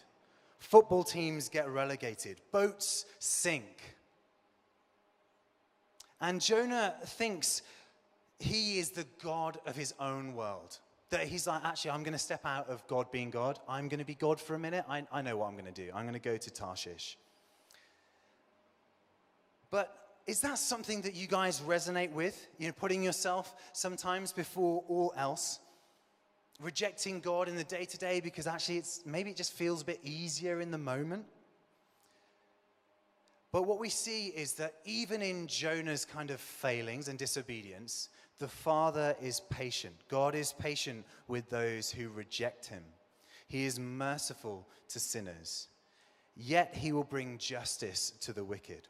football 0.59 1.03
teams 1.03 1.49
get 1.49 1.69
relegated, 1.69 2.39
boats 2.51 3.05
sink. 3.19 3.96
And 6.19 6.41
Jonah 6.41 6.95
thinks 7.05 7.61
he 8.39 8.79
is 8.79 8.91
the 8.91 9.05
God 9.23 9.59
of 9.65 9.75
his 9.75 9.93
own 9.99 10.33
world. 10.33 10.79
That 11.09 11.23
he's 11.23 11.47
like, 11.47 11.63
actually, 11.63 11.91
I'm 11.91 12.03
going 12.03 12.13
to 12.13 12.19
step 12.19 12.45
out 12.45 12.69
of 12.69 12.85
God 12.87 13.11
being 13.11 13.29
God. 13.29 13.59
I'm 13.67 13.87
going 13.87 13.99
to 13.99 14.05
be 14.05 14.15
God 14.15 14.39
for 14.39 14.55
a 14.55 14.59
minute. 14.59 14.83
I, 14.89 15.05
I 15.11 15.21
know 15.21 15.37
what 15.37 15.47
I'm 15.47 15.53
going 15.53 15.65
to 15.65 15.71
do. 15.71 15.89
I'm 15.93 16.03
going 16.03 16.13
to 16.13 16.19
go 16.19 16.35
to 16.35 16.49
Tarshish. 16.51 17.17
But 19.71 19.95
is 20.25 20.41
that 20.41 20.57
something 20.57 21.01
that 21.03 21.15
you 21.15 21.27
guys 21.27 21.61
resonate 21.61 22.11
with? 22.11 22.47
You 22.57 22.67
know, 22.67 22.73
putting 22.73 23.03
yourself 23.03 23.55
sometimes 23.71 24.33
before 24.33 24.83
all 24.87 25.13
else? 25.15 25.59
rejecting 26.59 27.19
God 27.19 27.47
in 27.47 27.55
the 27.55 27.63
day 27.63 27.85
to 27.85 27.97
day 27.97 28.19
because 28.19 28.47
actually 28.47 28.77
it's 28.77 29.01
maybe 29.05 29.31
it 29.31 29.35
just 29.35 29.53
feels 29.53 29.81
a 29.81 29.85
bit 29.85 29.99
easier 30.03 30.59
in 30.59 30.71
the 30.71 30.77
moment. 30.77 31.25
But 33.57 33.65
what 33.65 33.79
we 33.79 33.89
see 33.89 34.27
is 34.27 34.53
that 34.53 34.75
even 34.85 35.23
in 35.23 35.47
Jonah's 35.47 36.05
kind 36.05 36.29
of 36.29 36.39
failings 36.39 37.07
and 37.07 37.17
disobedience, 37.17 38.09
the 38.37 38.47
Father 38.47 39.15
is 39.19 39.39
patient. 39.49 39.95
God 40.09 40.35
is 40.35 40.53
patient 40.53 41.03
with 41.27 41.49
those 41.49 41.89
who 41.89 42.09
reject 42.09 42.67
him. 42.67 42.83
He 43.47 43.65
is 43.65 43.79
merciful 43.79 44.67
to 44.89 44.99
sinners. 44.99 45.69
Yet 46.35 46.75
he 46.75 46.91
will 46.91 47.03
bring 47.03 47.39
justice 47.39 48.11
to 48.21 48.31
the 48.31 48.43
wicked. 48.43 48.87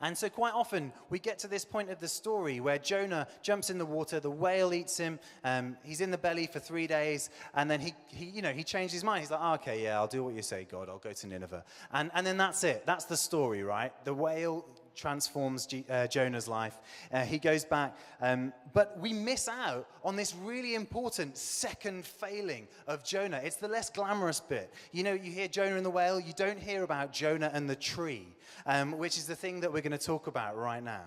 And 0.00 0.16
so, 0.16 0.28
quite 0.28 0.54
often, 0.54 0.92
we 1.10 1.18
get 1.18 1.38
to 1.40 1.48
this 1.48 1.64
point 1.64 1.90
of 1.90 2.00
the 2.00 2.08
story 2.08 2.60
where 2.60 2.78
Jonah 2.78 3.26
jumps 3.42 3.70
in 3.70 3.78
the 3.78 3.86
water, 3.86 4.20
the 4.20 4.30
whale 4.30 4.74
eats 4.74 4.96
him, 4.98 5.18
um, 5.44 5.76
he's 5.84 6.00
in 6.00 6.10
the 6.10 6.18
belly 6.18 6.46
for 6.46 6.58
three 6.58 6.86
days, 6.86 7.30
and 7.54 7.70
then 7.70 7.80
he, 7.80 7.94
he, 8.08 8.26
you 8.26 8.42
know, 8.42 8.52
he 8.52 8.64
changed 8.64 8.92
his 8.92 9.04
mind. 9.04 9.20
He's 9.20 9.30
like, 9.30 9.40
oh, 9.42 9.54
okay, 9.54 9.82
yeah, 9.82 9.96
I'll 9.96 10.06
do 10.06 10.22
what 10.24 10.34
you 10.34 10.42
say, 10.42 10.66
God, 10.70 10.88
I'll 10.88 10.98
go 10.98 11.12
to 11.12 11.26
Nineveh. 11.26 11.64
And, 11.92 12.10
and 12.14 12.26
then 12.26 12.36
that's 12.36 12.62
it. 12.64 12.84
That's 12.86 13.06
the 13.06 13.16
story, 13.16 13.62
right? 13.62 13.92
The 14.04 14.14
whale 14.14 14.64
transforms 14.96 15.66
G- 15.66 15.84
uh, 15.88 16.06
Jonah's 16.06 16.48
life. 16.48 16.78
Uh, 17.12 17.22
he 17.22 17.38
goes 17.38 17.64
back. 17.64 17.96
Um, 18.20 18.52
but 18.72 18.98
we 18.98 19.12
miss 19.12 19.48
out 19.48 19.88
on 20.02 20.16
this 20.16 20.34
really 20.34 20.74
important 20.74 21.36
second 21.36 22.04
failing 22.04 22.66
of 22.86 23.04
Jonah. 23.04 23.40
It's 23.44 23.56
the 23.56 23.68
less 23.68 23.90
glamorous 23.90 24.40
bit. 24.40 24.72
You 24.92 25.02
know, 25.04 25.12
you 25.12 25.30
hear 25.30 25.48
Jonah 25.48 25.76
and 25.76 25.86
the 25.86 25.90
whale, 25.90 26.18
you 26.18 26.32
don't 26.36 26.58
hear 26.58 26.82
about 26.82 27.12
Jonah 27.12 27.50
and 27.52 27.68
the 27.68 27.76
tree, 27.76 28.26
um, 28.66 28.98
which 28.98 29.16
is 29.18 29.26
the 29.26 29.36
thing 29.36 29.60
that 29.60 29.72
we're 29.72 29.82
going 29.82 29.92
to 29.92 29.98
talk 29.98 30.26
about 30.26 30.56
right 30.56 30.82
now. 30.82 31.04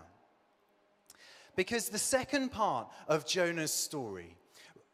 Because 1.56 1.90
the 1.90 1.98
second 1.98 2.50
part 2.52 2.88
of 3.08 3.26
Jonah's 3.26 3.74
story 3.74 4.38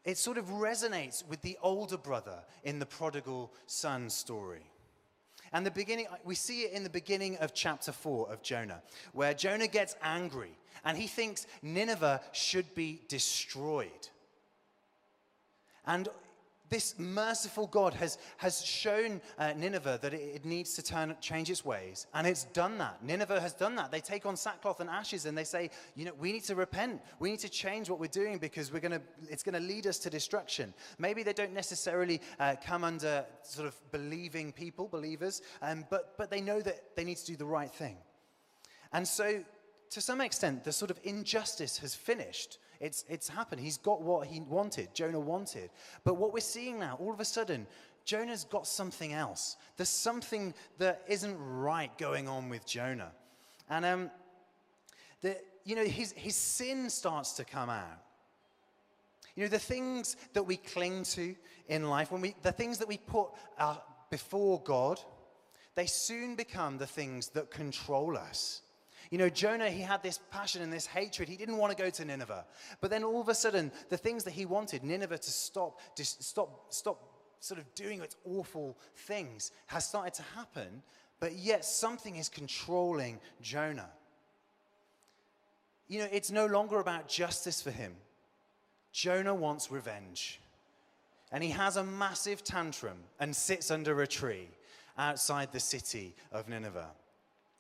it 0.05 0.19
sort 0.19 0.37
of 0.37 0.45
resonates 0.45 1.27
with 1.27 1.41
the 1.41 1.57
older 1.63 1.97
brother 1.97 2.43
in 2.63 2.77
the 2.77 2.85
prodigal 2.85 3.51
son 3.65 4.09
story. 4.09 4.69
And 5.55 5.65
the 5.65 5.71
beginning, 5.71 6.07
we 6.25 6.35
see 6.35 6.63
it 6.63 6.74
in 6.74 6.83
the 6.83 6.89
beginning 6.89 7.38
of 7.38 7.53
chapter 7.53 7.93
4 7.93 8.29
of 8.29 8.41
Jonah, 8.41 8.81
where 9.13 9.33
Jonah 9.33 9.69
gets 9.69 9.95
angry 10.03 10.51
and 10.83 10.97
he 10.97 11.07
thinks 11.07 11.47
Nineveh 11.62 12.19
should 12.33 12.75
be 12.75 13.03
destroyed. 13.07 14.09
And 15.85 16.09
this 16.69 16.95
merciful 16.98 17.67
God 17.67 17.93
has, 17.95 18.17
has 18.38 18.63
shown 18.63 19.22
uh, 19.38 19.53
Nineveh 19.55 20.00
that 20.01 20.13
it, 20.13 20.22
it, 20.36 20.45
needs 20.45 20.74
to 20.75 20.84
turn, 20.84 21.15
change 21.22 21.50
its 21.50 21.63
ways, 21.63 22.07
and 22.13 22.25
it's 22.25 22.45
done 22.45 22.77
that. 22.79 23.03
Nineveh 23.03 23.39
has 23.39 23.53
done 23.53 23.75
that. 23.75 23.91
They 23.91 24.00
take 24.00 24.25
on 24.25 24.36
sackcloth 24.36 24.79
and 24.79 24.89
ashes, 24.89 25.25
and 25.25 25.38
they 25.38 25.43
say, 25.43 25.69
you 25.95 26.05
know, 26.05 26.13
we 26.19 26.31
need 26.31 26.43
to 26.45 26.55
repent. 26.55 27.01
We 27.19 27.29
need 27.29 27.39
to 27.39 27.50
change 27.50 27.89
what 27.89 28.00
we're 28.00 28.07
doing 28.07 28.39
because 28.39 28.74
we're 28.74 28.79
gonna, 28.79 29.01
it's 29.29 29.43
going 29.43 29.53
to 29.53 29.67
lead 29.67 29.88
us 29.88 30.00
to 30.00 30.10
destruction. 30.10 30.74
Maybe 30.98 31.24
they 31.24 31.34
don't 31.34 31.53
necessarily 31.53 32.22
uh, 32.39 32.55
come 32.63 32.84
under 32.84 33.25
sort 33.43 33.67
of 33.67 33.75
believing 33.91 34.51
people, 34.51 34.88
believers, 34.88 35.41
um, 35.62 35.86
but, 35.89 36.17
but 36.17 36.31
they 36.31 36.41
know 36.41 36.62
that 36.62 36.95
they 36.95 37.03
need 37.03 37.17
to 37.17 37.25
do 37.25 37.36
the 37.36 37.45
right 37.45 37.72
thing. 37.72 37.98
And 38.91 39.07
so, 39.07 39.43
to 39.91 40.01
some 40.01 40.22
extent, 40.22 40.63
the 40.63 40.72
sort 40.72 40.91
of 40.91 41.00
injustice 41.03 41.77
has 41.77 41.93
finished. 41.93 42.57
It's, 42.79 43.05
it's 43.10 43.27
happened. 43.27 43.62
He's 43.62 43.77
got 43.77 44.01
what 44.01 44.27
he 44.27 44.41
wanted, 44.41 44.94
Jonah 44.94 45.20
wanted. 45.20 45.70
But 46.03 46.15
what 46.15 46.34
we're 46.34 46.39
seeing 46.39 46.79
now, 46.79 46.98
all 47.00 47.13
of 47.13 47.20
a 47.20 47.25
sudden, 47.25 47.67
Jonah's 48.05 48.44
got 48.44 48.67
something 48.67 49.13
else. 49.13 49.58
There's 49.77 49.89
something 49.89 50.53
that 50.77 51.01
isn't 51.08 51.38
right 51.39 51.96
going 51.98 52.27
on 52.27 52.50
with 52.50 52.65
Jonah. 52.65 53.12
And, 53.70 53.86
um, 53.86 54.12
the, 55.22 55.38
you 55.63 55.75
know, 55.75 55.86
his, 55.86 56.12
his 56.13 56.36
sin 56.36 56.89
starts 56.89 57.34
to 57.34 57.46
come 57.46 57.70
out. 57.70 58.00
You 59.36 59.44
know, 59.44 59.50
the 59.50 59.60
things 59.60 60.15
that 60.34 60.44
we 60.44 60.58
cling 60.58 61.03
to 61.03 61.36
in 61.67 61.89
life, 61.89 62.12
when 62.12 62.22
we, 62.22 62.36
the 62.44 62.51
things 62.51 62.77
that 62.77 62.88
we 62.88 62.98
put 62.98 63.29
uh, 63.58 63.77
before 64.10 64.62
God, 64.62 65.00
they 65.74 65.88
soon 65.88 66.36
become 66.36 66.77
the 66.77 66.88
things 66.88 67.29
that 67.29 67.51
control 67.51 68.17
us. 68.17 68.62
You 69.15 69.19
know, 69.19 69.29
Jonah, 69.29 69.69
he 69.69 69.79
had 69.79 70.03
this 70.03 70.19
passion 70.29 70.62
and 70.62 70.74
this 70.74 70.86
hatred. 70.86 71.29
He 71.29 71.38
didn't 71.38 71.55
want 71.55 71.72
to 71.72 71.81
go 71.81 71.89
to 71.89 72.03
Nineveh. 72.03 72.43
But 72.81 72.91
then 72.91 73.05
all 73.05 73.22
of 73.22 73.29
a 73.29 73.34
sudden, 73.34 73.72
the 73.88 73.95
things 73.95 74.25
that 74.25 74.31
he 74.31 74.45
wanted, 74.45 74.84
Nineveh 74.84 75.19
to 75.19 75.31
stop, 75.31 75.79
just 75.95 76.22
stop, 76.22 76.74
stop 76.74 77.01
sort 77.39 77.62
of 77.62 77.75
doing 77.75 78.01
its 78.01 78.17
awful 78.25 78.77
things, 78.93 79.53
has 79.67 79.86
started 79.86 80.15
to 80.15 80.24
happen. 80.36 80.84
But 81.21 81.32
yet 81.32 81.63
something 81.63 82.17
is 82.17 82.28
controlling 82.28 83.21
Jonah. 83.41 83.88
You 85.88 85.99
know, 85.99 86.08
it's 86.12 86.30
no 86.30 86.45
longer 86.45 86.82
about 86.82 87.08
justice 87.08 87.62
for 87.62 87.71
him. 87.71 87.95
Jonah 88.91 89.34
wants 89.34 89.71
revenge. 89.71 90.41
And 91.32 91.41
he 91.41 91.51
has 91.51 91.78
a 91.78 91.86
massive 91.86 92.43
tantrum 92.43 92.97
and 93.21 93.34
sits 93.34 93.71
under 93.71 94.01
a 94.01 94.08
tree 94.08 94.49
outside 94.97 95.54
the 95.54 95.62
city 95.62 96.15
of 96.34 96.49
Nineveh. 96.49 96.91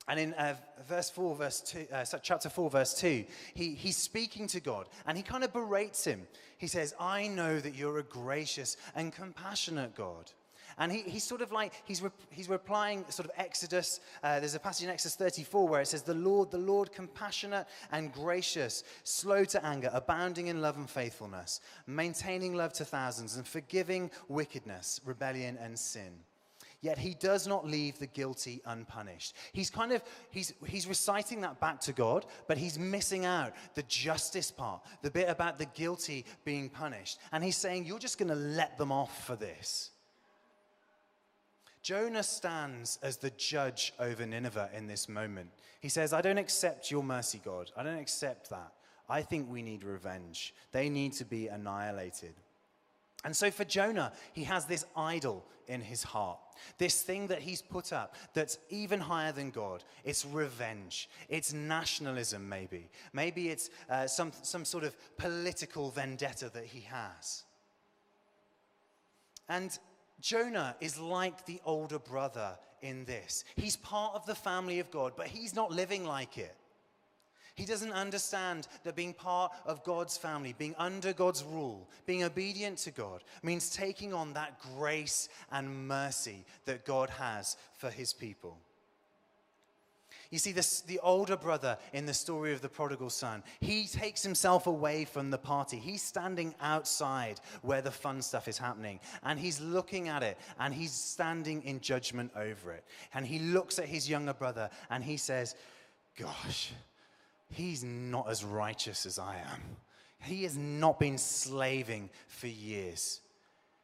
And 0.07 0.19
in 0.19 0.33
uh, 0.35 0.55
verse 0.87 1.09
4, 1.09 1.35
verse 1.35 1.61
2, 1.61 1.87
uh, 1.91 2.05
chapter 2.21 2.49
4, 2.49 2.69
verse 2.69 2.93
2, 2.99 3.25
he, 3.55 3.73
he's 3.73 3.97
speaking 3.97 4.47
to 4.47 4.59
God 4.59 4.87
and 5.07 5.17
he 5.17 5.23
kind 5.23 5.43
of 5.43 5.51
berates 5.51 6.05
him. 6.05 6.27
He 6.57 6.67
says, 6.67 6.93
I 6.99 7.27
know 7.27 7.59
that 7.59 7.75
you're 7.75 7.97
a 7.97 8.03
gracious 8.03 8.77
and 8.95 9.11
compassionate 9.11 9.95
God. 9.95 10.31
And 10.77 10.91
he, 10.91 11.01
he's 11.03 11.23
sort 11.23 11.41
of 11.41 11.51
like, 11.51 11.73
he's, 11.85 12.01
re, 12.01 12.09
he's 12.29 12.49
replying 12.49 13.05
sort 13.09 13.29
of 13.29 13.31
Exodus. 13.37 14.01
Uh, 14.21 14.39
there's 14.39 14.55
a 14.55 14.59
passage 14.59 14.83
in 14.83 14.89
Exodus 14.89 15.15
34 15.15 15.67
where 15.67 15.81
it 15.81 15.87
says, 15.87 16.03
The 16.03 16.13
Lord, 16.13 16.51
the 16.51 16.57
Lord, 16.57 16.91
compassionate 16.91 17.65
and 17.91 18.11
gracious, 18.11 18.83
slow 19.03 19.45
to 19.45 19.65
anger, 19.65 19.89
abounding 19.93 20.47
in 20.47 20.61
love 20.61 20.75
and 20.75 20.89
faithfulness, 20.89 21.61
maintaining 21.87 22.55
love 22.55 22.73
to 22.73 22.85
thousands, 22.85 23.37
and 23.37 23.47
forgiving 23.47 24.11
wickedness, 24.27 24.99
rebellion, 25.05 25.57
and 25.61 25.79
sin 25.79 26.19
yet 26.81 26.97
he 26.97 27.13
does 27.13 27.47
not 27.47 27.65
leave 27.65 27.99
the 27.99 28.07
guilty 28.07 28.61
unpunished. 28.65 29.35
He's 29.53 29.69
kind 29.69 29.91
of 29.91 30.03
he's 30.29 30.53
he's 30.65 30.87
reciting 30.87 31.41
that 31.41 31.59
back 31.59 31.79
to 31.81 31.93
God, 31.93 32.25
but 32.47 32.57
he's 32.57 32.79
missing 32.79 33.25
out 33.25 33.53
the 33.73 33.83
justice 33.83 34.51
part, 34.51 34.81
the 35.01 35.11
bit 35.11 35.29
about 35.29 35.57
the 35.57 35.65
guilty 35.65 36.25
being 36.43 36.69
punished. 36.69 37.19
And 37.31 37.43
he's 37.43 37.57
saying, 37.57 37.85
You're 37.85 37.99
just 37.99 38.17
gonna 38.17 38.35
let 38.35 38.77
them 38.77 38.91
off 38.91 39.25
for 39.25 39.35
this. 39.35 39.91
Jonah 41.81 42.23
stands 42.23 42.97
as 43.03 43.17
the 43.17 43.29
judge 43.31 43.93
over 43.99 44.25
Nineveh 44.25 44.71
in 44.75 44.87
this 44.87 45.07
moment. 45.07 45.51
He 45.81 45.89
says, 45.89 46.13
I 46.13 46.21
don't 46.21 46.39
accept 46.39 46.89
your 46.89 47.03
mercy, 47.03 47.39
God. 47.45 47.69
I 47.77 47.83
don't 47.83 47.99
accept 47.99 48.49
that. 48.49 48.71
I 49.07 49.21
think 49.21 49.51
we 49.51 49.61
need 49.61 49.83
revenge. 49.83 50.55
They 50.71 50.89
need 50.89 51.13
to 51.13 51.25
be 51.25 51.47
annihilated. 51.47 52.33
And 53.25 53.35
so 53.35 53.49
for 53.49 53.65
Jonah, 53.65 54.13
he 54.33 54.43
has 54.43 54.65
this 54.65 54.85
idol 54.95 55.43
in 55.67 55.81
his 55.81 56.03
heart, 56.03 56.37
this 56.77 57.01
thing 57.01 57.25
that 57.27 57.41
he's 57.41 57.59
put 57.59 57.91
up 57.91 58.15
that's 58.35 58.59
even 58.69 58.99
higher 58.99 59.31
than 59.31 59.49
God. 59.49 59.83
It's 60.03 60.25
revenge, 60.25 61.09
it's 61.27 61.51
nationalism, 61.51 62.47
maybe. 62.47 62.87
Maybe 63.13 63.49
it's 63.49 63.71
uh, 63.89 64.05
some, 64.05 64.31
some 64.43 64.63
sort 64.63 64.83
of 64.83 64.95
political 65.17 65.89
vendetta 65.89 66.51
that 66.53 66.65
he 66.65 66.81
has. 66.81 67.45
And 69.49 69.77
Jonah 70.21 70.75
is 70.79 70.99
like 70.99 71.47
the 71.47 71.59
older 71.65 71.99
brother 71.99 72.55
in 72.83 73.05
this. 73.05 73.43
He's 73.55 73.75
part 73.75 74.13
of 74.13 74.27
the 74.27 74.35
family 74.35 74.79
of 74.79 74.91
God, 74.91 75.13
but 75.17 75.27
he's 75.27 75.55
not 75.55 75.71
living 75.71 76.05
like 76.05 76.37
it. 76.37 76.55
He 77.55 77.65
doesn't 77.65 77.93
understand 77.93 78.67
that 78.83 78.97
being 78.97 79.13
part 79.13 79.53
of 79.65 79.83
God's 79.83 80.17
family, 80.17 80.53
being 80.57 80.75
under 80.77 81.13
God's 81.13 81.43
rule, 81.43 81.89
being 82.05 82.23
obedient 82.23 82.77
to 82.79 82.91
God, 82.91 83.23
means 83.43 83.69
taking 83.69 84.13
on 84.13 84.33
that 84.33 84.59
grace 84.77 85.29
and 85.51 85.87
mercy 85.87 86.45
that 86.65 86.85
God 86.85 87.09
has 87.11 87.55
for 87.77 87.89
his 87.89 88.11
people. 88.11 88.57
You 90.31 90.39
see, 90.39 90.51
this, 90.51 90.81
the 90.81 90.99
older 90.99 91.37
brother 91.37 91.77
in 91.93 92.05
the 92.05 92.13
story 92.13 92.51
of 92.51 92.61
the 92.61 92.67
prodigal 92.67 93.09
son, 93.09 93.41
he 93.61 93.85
takes 93.87 94.21
himself 94.21 94.67
away 94.67 95.05
from 95.05 95.29
the 95.29 95.37
party. 95.37 95.77
He's 95.77 96.01
standing 96.01 96.55
outside 96.59 97.39
where 97.61 97.81
the 97.81 97.91
fun 97.91 98.21
stuff 98.21 98.49
is 98.49 98.57
happening, 98.57 98.99
and 99.23 99.39
he's 99.39 99.61
looking 99.61 100.09
at 100.09 100.23
it, 100.23 100.37
and 100.59 100.73
he's 100.73 100.91
standing 100.91 101.61
in 101.63 101.79
judgment 101.79 102.31
over 102.35 102.73
it. 102.73 102.83
And 103.13 103.25
he 103.25 103.39
looks 103.39 103.79
at 103.79 103.85
his 103.85 104.09
younger 104.09 104.33
brother, 104.33 104.69
and 104.89 105.05
he 105.05 105.15
says, 105.15 105.55
Gosh, 106.17 106.73
he's 107.55 107.83
not 107.83 108.29
as 108.29 108.43
righteous 108.43 109.05
as 109.05 109.17
I 109.17 109.37
am. 109.37 109.61
He 110.19 110.43
has 110.43 110.57
not 110.57 110.99
been 110.99 111.17
slaving 111.17 112.09
for 112.27 112.47
years. 112.47 113.21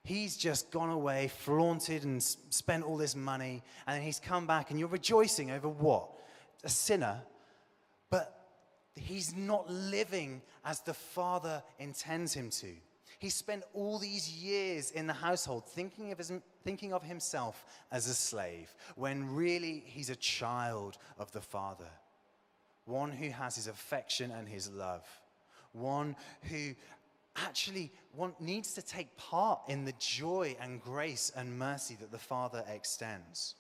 He's 0.03 0.36
just 0.36 0.71
gone 0.71 0.89
away, 0.89 1.29
flaunted, 1.29 2.03
and 2.03 2.21
spent 2.21 2.84
all 2.84 2.97
this 2.97 3.15
money, 3.15 3.63
and 3.88 4.03
he's 4.03 4.19
come 4.19 4.47
back, 4.47 4.71
and 4.71 4.79
you're 4.79 4.89
rejoicing 4.89 5.51
over 5.51 5.69
what? 5.69 6.10
A 6.63 6.69
sinner. 6.69 7.21
But 8.10 8.36
he's 8.95 9.36
not 9.36 9.69
living 9.69 10.41
as 10.65 10.81
the 10.81 10.93
Father 10.93 11.63
intends 11.79 12.34
him 12.34 12.49
to. 12.49 12.73
He 13.19 13.29
spent 13.29 13.63
all 13.73 13.99
these 13.99 14.29
years 14.29 14.89
in 14.91 15.05
the 15.05 15.13
household 15.13 15.67
thinking 15.69 16.12
of, 16.12 16.17
his, 16.17 16.31
thinking 16.63 16.91
of 16.91 17.03
himself 17.03 17.63
as 17.91 18.07
a 18.07 18.15
slave, 18.15 18.73
when 18.95 19.34
really 19.36 19.84
he's 19.86 20.10
a 20.10 20.15
child 20.15 20.97
of 21.19 21.31
the 21.31 21.41
Father 21.41 21.88
one 22.85 23.11
who 23.11 23.29
has 23.29 23.55
his 23.55 23.67
affection 23.67 24.31
and 24.31 24.47
his 24.47 24.69
love, 24.69 25.05
one 25.73 26.15
who 26.49 26.73
actually 27.35 27.91
want, 28.15 28.39
needs 28.41 28.73
to 28.73 28.81
take 28.81 29.15
part 29.17 29.59
in 29.67 29.85
the 29.85 29.93
joy 29.99 30.55
and 30.59 30.81
grace 30.81 31.31
and 31.35 31.57
mercy 31.57 31.95
that 31.99 32.11
the 32.11 32.17
Father 32.17 32.63
extends. 32.73 33.55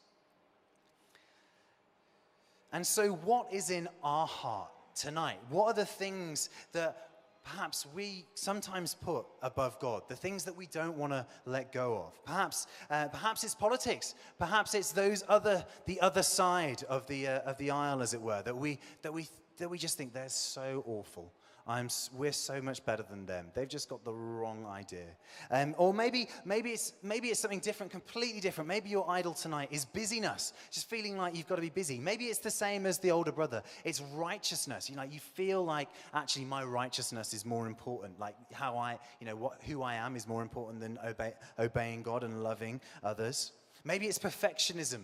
And 2.73 2.85
so, 2.85 3.11
what 3.11 3.51
is 3.51 3.69
in 3.69 3.87
our 4.03 4.27
heart 4.27 4.71
tonight? 4.95 5.39
What 5.49 5.65
are 5.67 5.73
the 5.73 5.85
things 5.85 6.49
that 6.73 7.10
perhaps 7.43 7.85
we 7.93 8.25
sometimes 8.35 8.93
put 8.93 9.25
above 9.41 9.79
God, 9.79 10.03
the 10.07 10.15
things 10.15 10.43
that 10.43 10.55
we 10.55 10.67
don't 10.67 10.97
want 10.97 11.13
to 11.13 11.25
let 11.45 11.71
go 11.71 11.97
of. 11.97 12.23
Perhaps, 12.25 12.67
uh, 12.89 13.07
perhaps 13.07 13.43
it's 13.43 13.55
politics. 13.55 14.15
Perhaps 14.37 14.73
it's 14.73 14.91
those 14.91 15.23
other, 15.27 15.65
the 15.85 15.99
other 16.01 16.23
side 16.23 16.83
of 16.87 17.07
the, 17.07 17.27
uh, 17.27 17.39
of 17.39 17.57
the 17.57 17.71
aisle, 17.71 18.01
as 18.01 18.13
it 18.13 18.21
were, 18.21 18.41
that 18.43 18.55
we, 18.55 18.79
that, 19.01 19.13
we, 19.13 19.27
that 19.57 19.69
we 19.69 19.77
just 19.77 19.97
think 19.97 20.13
they're 20.13 20.29
so 20.29 20.83
awful. 20.85 21.33
I'm, 21.67 21.89
we're 22.13 22.31
so 22.31 22.61
much 22.61 22.83
better 22.85 23.03
than 23.03 23.25
them. 23.25 23.47
They've 23.53 23.67
just 23.67 23.89
got 23.89 24.03
the 24.03 24.13
wrong 24.13 24.65
idea. 24.65 25.05
Um, 25.49 25.75
or 25.77 25.93
maybe, 25.93 26.27
maybe, 26.45 26.71
it's, 26.71 26.93
maybe 27.03 27.29
it's 27.29 27.39
something 27.39 27.59
different, 27.59 27.91
completely 27.91 28.41
different. 28.41 28.67
Maybe 28.67 28.89
your 28.89 29.09
idol 29.09 29.33
tonight 29.33 29.69
is 29.71 29.85
busyness, 29.85 30.53
just 30.71 30.89
feeling 30.89 31.17
like 31.17 31.35
you've 31.35 31.47
got 31.47 31.55
to 31.55 31.61
be 31.61 31.69
busy. 31.69 31.99
Maybe 31.99 32.25
it's 32.25 32.39
the 32.39 32.51
same 32.51 32.85
as 32.85 32.97
the 32.97 33.11
older 33.11 33.31
brother. 33.31 33.63
It's 33.83 34.01
righteousness. 34.13 34.89
You 34.89 34.95
know, 34.95 35.03
you 35.03 35.19
feel 35.19 35.63
like 35.63 35.89
actually 36.13 36.45
my 36.45 36.63
righteousness 36.63 37.33
is 37.33 37.45
more 37.45 37.67
important. 37.67 38.19
Like 38.19 38.35
how 38.53 38.77
I, 38.77 38.99
you 39.19 39.27
know, 39.27 39.35
what, 39.35 39.61
who 39.63 39.81
I 39.83 39.95
am 39.95 40.15
is 40.15 40.27
more 40.27 40.41
important 40.41 40.79
than 40.79 40.97
obey, 41.05 41.33
obeying 41.59 42.01
God 42.01 42.23
and 42.23 42.43
loving 42.43 42.81
others. 43.03 43.51
Maybe 43.83 44.07
it's 44.07 44.19
perfectionism. 44.19 45.01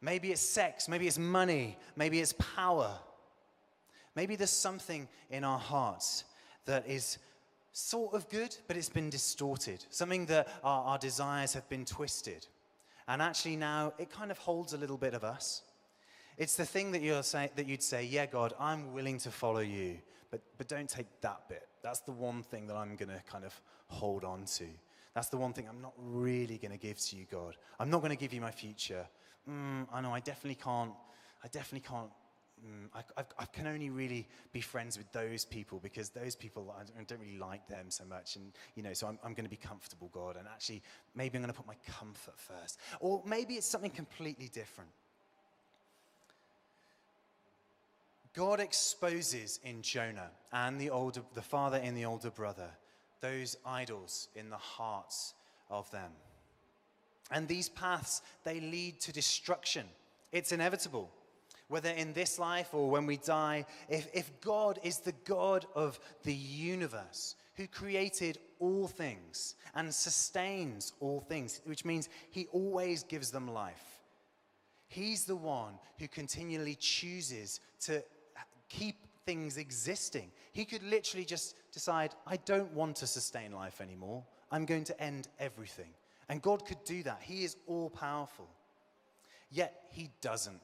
Maybe 0.00 0.30
it's 0.30 0.40
sex. 0.40 0.88
Maybe 0.88 1.06
it's 1.06 1.18
money. 1.18 1.78
Maybe 1.96 2.20
it's 2.20 2.34
power. 2.54 2.98
Maybe 4.16 4.34
there's 4.34 4.50
something 4.50 5.06
in 5.30 5.44
our 5.44 5.58
hearts 5.58 6.24
that 6.64 6.88
is 6.88 7.18
sort 7.72 8.14
of 8.14 8.28
good, 8.30 8.56
but 8.66 8.76
it's 8.76 8.88
been 8.88 9.10
distorted. 9.10 9.84
Something 9.90 10.24
that 10.26 10.48
our, 10.64 10.84
our, 10.84 10.98
desires 10.98 11.52
have 11.52 11.68
been 11.68 11.84
twisted. 11.84 12.46
And 13.06 13.20
actually, 13.20 13.56
now 13.56 13.92
it 13.98 14.10
kind 14.10 14.30
of 14.30 14.38
holds 14.38 14.72
a 14.72 14.78
little 14.78 14.96
bit 14.96 15.12
of 15.12 15.22
us. 15.22 15.62
It's 16.38 16.56
the 16.56 16.64
thing 16.64 16.90
that, 16.92 17.02
you're 17.02 17.22
say, 17.22 17.50
that 17.54 17.66
you'd 17.66 17.82
say, 17.82 18.04
Yeah, 18.04 18.26
God, 18.26 18.54
I'm 18.58 18.94
willing 18.94 19.18
to 19.18 19.30
follow 19.30 19.60
you, 19.60 19.98
but, 20.30 20.40
but 20.56 20.66
don't 20.66 20.88
take 20.88 21.06
that 21.20 21.48
bit. 21.48 21.68
That's 21.82 22.00
the 22.00 22.12
one 22.12 22.42
thing 22.42 22.66
that 22.68 22.76
I'm 22.76 22.96
going 22.96 23.10
to 23.10 23.22
kind 23.30 23.44
of 23.44 23.60
hold 23.88 24.24
on 24.24 24.44
to. 24.56 24.64
That's 25.14 25.28
the 25.28 25.36
one 25.36 25.52
thing 25.52 25.66
I'm 25.68 25.80
not 25.80 25.94
really 25.98 26.58
going 26.58 26.72
to 26.72 26.78
give 26.78 26.98
to 26.98 27.16
you, 27.16 27.26
God. 27.30 27.56
I'm 27.78 27.90
not 27.90 28.00
going 28.00 28.10
to 28.10 28.18
give 28.18 28.32
you 28.32 28.40
my 28.40 28.50
future. 28.50 29.06
Mm, 29.48 29.86
I 29.92 30.00
know, 30.00 30.12
I 30.12 30.20
definitely 30.20 30.60
can't. 30.62 30.92
I 31.44 31.48
definitely 31.48 31.86
can't 31.88 32.10
mm, 32.64 32.88
I, 32.94 33.22
I, 33.38 33.44
can 33.46 33.66
only 33.66 33.90
really 33.90 34.26
be 34.52 34.60
friends 34.60 34.96
with 34.96 35.10
those 35.12 35.44
people 35.44 35.78
because 35.82 36.10
those 36.10 36.36
people, 36.36 36.74
I 36.78 37.02
don't 37.04 37.20
really 37.20 37.38
like 37.38 37.66
them 37.68 37.86
so 37.90 38.04
much. 38.04 38.36
And, 38.36 38.52
you 38.74 38.82
know, 38.82 38.92
so 38.92 39.06
I'm, 39.06 39.18
I'm 39.24 39.34
going 39.34 39.44
to 39.44 39.50
be 39.50 39.56
comfortable, 39.56 40.08
God. 40.12 40.36
And 40.36 40.46
actually, 40.46 40.82
maybe 41.14 41.36
I'm 41.36 41.42
going 41.42 41.52
to 41.52 41.56
put 41.56 41.66
my 41.66 41.76
comfort 41.98 42.38
first. 42.38 42.78
Or 43.00 43.22
maybe 43.26 43.54
it's 43.54 43.66
something 43.66 43.90
completely 43.90 44.48
different. 44.48 44.90
God 48.34 48.60
exposes 48.60 49.60
in 49.64 49.80
Jonah 49.80 50.30
and 50.52 50.78
the, 50.78 50.90
older, 50.90 51.22
the 51.34 51.42
father 51.42 51.80
and 51.82 51.96
the 51.96 52.04
older 52.04 52.30
brother 52.30 52.68
those 53.20 53.56
idols 53.64 54.28
in 54.34 54.50
the 54.50 54.56
hearts 54.56 55.34
of 55.70 55.90
them. 55.90 56.10
And 57.30 57.48
these 57.48 57.68
paths, 57.68 58.22
they 58.44 58.60
lead 58.60 59.00
to 59.00 59.12
destruction. 59.12 59.86
It's 60.32 60.52
inevitable 60.52 61.10
whether 61.68 61.90
in 61.90 62.12
this 62.12 62.38
life 62.38 62.72
or 62.72 62.90
when 62.90 63.06
we 63.06 63.16
die, 63.16 63.66
if, 63.88 64.08
if 64.14 64.40
God 64.40 64.78
is 64.82 64.98
the 64.98 65.14
God 65.24 65.66
of 65.74 65.98
the 66.22 66.34
universe, 66.34 67.36
who 67.56 67.66
created 67.66 68.38
all 68.60 68.86
things 68.86 69.54
and 69.74 69.92
sustains 69.92 70.92
all 71.00 71.20
things, 71.20 71.60
which 71.64 71.84
means 71.84 72.08
he 72.30 72.46
always 72.52 73.02
gives 73.02 73.30
them 73.30 73.48
life, 73.48 74.02
he's 74.88 75.24
the 75.24 75.36
one 75.36 75.74
who 75.98 76.06
continually 76.06 76.76
chooses 76.76 77.60
to 77.80 78.02
keep 78.68 78.96
things 79.24 79.56
existing. 79.56 80.30
He 80.52 80.64
could 80.64 80.82
literally 80.82 81.24
just 81.24 81.56
decide, 81.72 82.14
I 82.26 82.36
don't 82.36 82.72
want 82.72 82.96
to 82.96 83.06
sustain 83.06 83.52
life 83.52 83.80
anymore. 83.80 84.24
I'm 84.52 84.66
going 84.66 84.84
to 84.84 85.02
end 85.02 85.28
everything. 85.40 85.90
And 86.28 86.42
God 86.42 86.64
could 86.64 86.82
do 86.84 87.02
that. 87.02 87.20
He 87.22 87.44
is 87.44 87.56
all 87.66 87.90
powerful. 87.90 88.48
Yet 89.50 89.74
he 89.90 90.10
doesn't. 90.20 90.60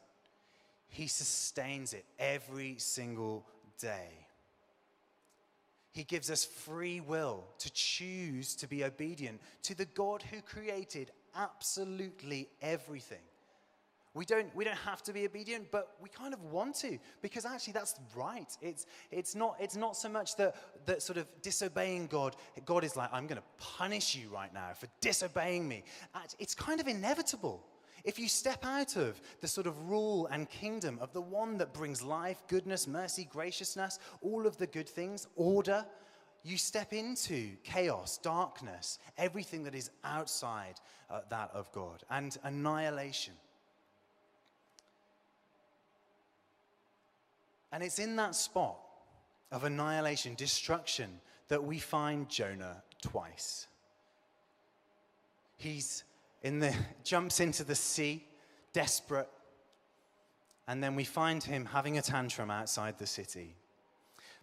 He 0.93 1.07
sustains 1.07 1.95
it 1.95 2.05
every 2.19 2.75
single 2.77 3.47
day. 3.81 4.11
He 5.91 6.05
gives 6.05 6.31
us 6.31 6.45
free 6.45 7.01
will 7.01 7.45
to 7.61 7.73
choose 7.73 8.55
to 8.57 8.67
be 8.67 8.85
obedient 8.85 9.41
to 9.63 9.75
the 9.75 9.87
God 9.87 10.23
who 10.23 10.43
created 10.43 11.11
absolutely 11.35 12.51
everything. 12.61 13.23
We 14.13 14.27
don't, 14.27 14.55
we 14.55 14.65
don't 14.65 14.77
have 14.77 15.03
to 15.05 15.15
be 15.15 15.25
obedient, 15.25 15.71
but 15.71 15.97
we 15.99 16.11
kind 16.11 16.35
of 16.35 16.43
want 16.43 16.75
to 16.81 16.99
because 17.23 17.47
actually 17.47 17.73
that's 17.73 17.95
right. 18.15 18.55
It's, 18.61 18.85
it's, 19.11 19.35
not, 19.35 19.57
it's 19.59 19.77
not 19.77 19.97
so 19.97 20.11
much 20.11 20.37
that, 20.37 20.57
that 20.85 21.01
sort 21.01 21.17
of 21.17 21.27
disobeying 21.41 22.09
God, 22.09 22.37
God 22.67 22.85
is 22.85 22.97
like, 22.97 23.09
I'm 23.15 23.27
going 23.27 23.41
to 23.41 23.65
punish 23.79 24.15
you 24.15 24.29
right 24.29 24.53
now 24.53 24.73
for 24.79 24.89
disobeying 25.01 25.67
me. 25.67 25.85
It's 26.39 26.55
kind 26.55 26.81
of 26.81 26.89
inevitable. 26.89 27.65
If 28.05 28.19
you 28.19 28.29
step 28.29 28.65
out 28.65 28.97
of 28.97 29.21
the 29.41 29.49
sort 29.49 29.67
of 29.67 29.89
rule 29.89 30.27
and 30.27 30.49
kingdom 30.49 30.99
of 31.01 31.13
the 31.13 31.21
one 31.21 31.59
that 31.59 31.73
brings 31.73 32.03
life, 32.03 32.43
goodness, 32.49 32.89
mercy, 32.89 33.29
graciousness, 33.31 33.99
all 34.21 34.47
of 34.47 34.57
the 34.57 34.67
good 34.67 34.89
things, 34.89 35.29
order, 35.37 35.87
you 36.43 36.59
step 36.59 36.93
into 36.93 37.51
chaos, 37.63 38.19
darkness, 38.19 38.99
everything 39.17 39.63
that 39.65 39.75
is 39.75 39.91
outside 40.03 40.75
uh, 41.09 41.21
that 41.31 41.51
of 41.55 41.71
God, 41.71 42.03
and 42.11 42.37
annihilation. 42.43 43.35
And 47.71 47.83
it's 47.83 48.01
in 48.01 48.17
that 48.17 48.35
spot 48.35 48.79
of 49.53 49.65
annihilation, 49.65 50.35
destruction, 50.35 51.21
that 51.49 51.63
we 51.63 51.79
find 51.79 52.29
Jonah 52.29 52.83
twice. 53.01 53.67
He's 55.57 56.03
in 56.43 56.59
the, 56.59 56.75
jumps 57.05 57.41
into 57.41 57.65
the 57.65 57.75
sea, 57.75 58.25
desperate. 58.73 59.29
And 60.69 60.83
then 60.83 60.95
we 60.95 61.05
find 61.05 61.43
him 61.43 61.65
having 61.67 61.99
a 61.99 62.03
tantrum 62.03 62.51
outside 62.51 62.99
the 62.99 63.07
city. 63.07 63.55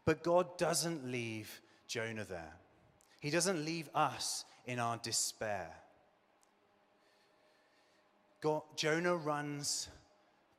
But 0.05 0.23
God 0.23 0.57
doesn't 0.57 1.09
leave 1.11 1.61
Jonah 1.87 2.25
there, 2.25 2.53
He 3.19 3.29
doesn't 3.29 3.63
leave 3.63 3.89
us 3.93 4.45
in 4.65 4.79
our 4.79 4.97
despair. 4.97 5.69
God, 8.41 8.61
Jonah 8.75 9.15
runs, 9.15 9.89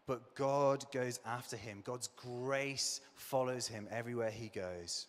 but 0.06 0.34
God 0.34 0.84
goes 0.92 1.20
after 1.24 1.56
him. 1.56 1.82
God's 1.84 2.08
grace 2.08 3.00
follows 3.14 3.68
him 3.68 3.86
everywhere 3.90 4.30
he 4.30 4.48
goes. 4.48 5.06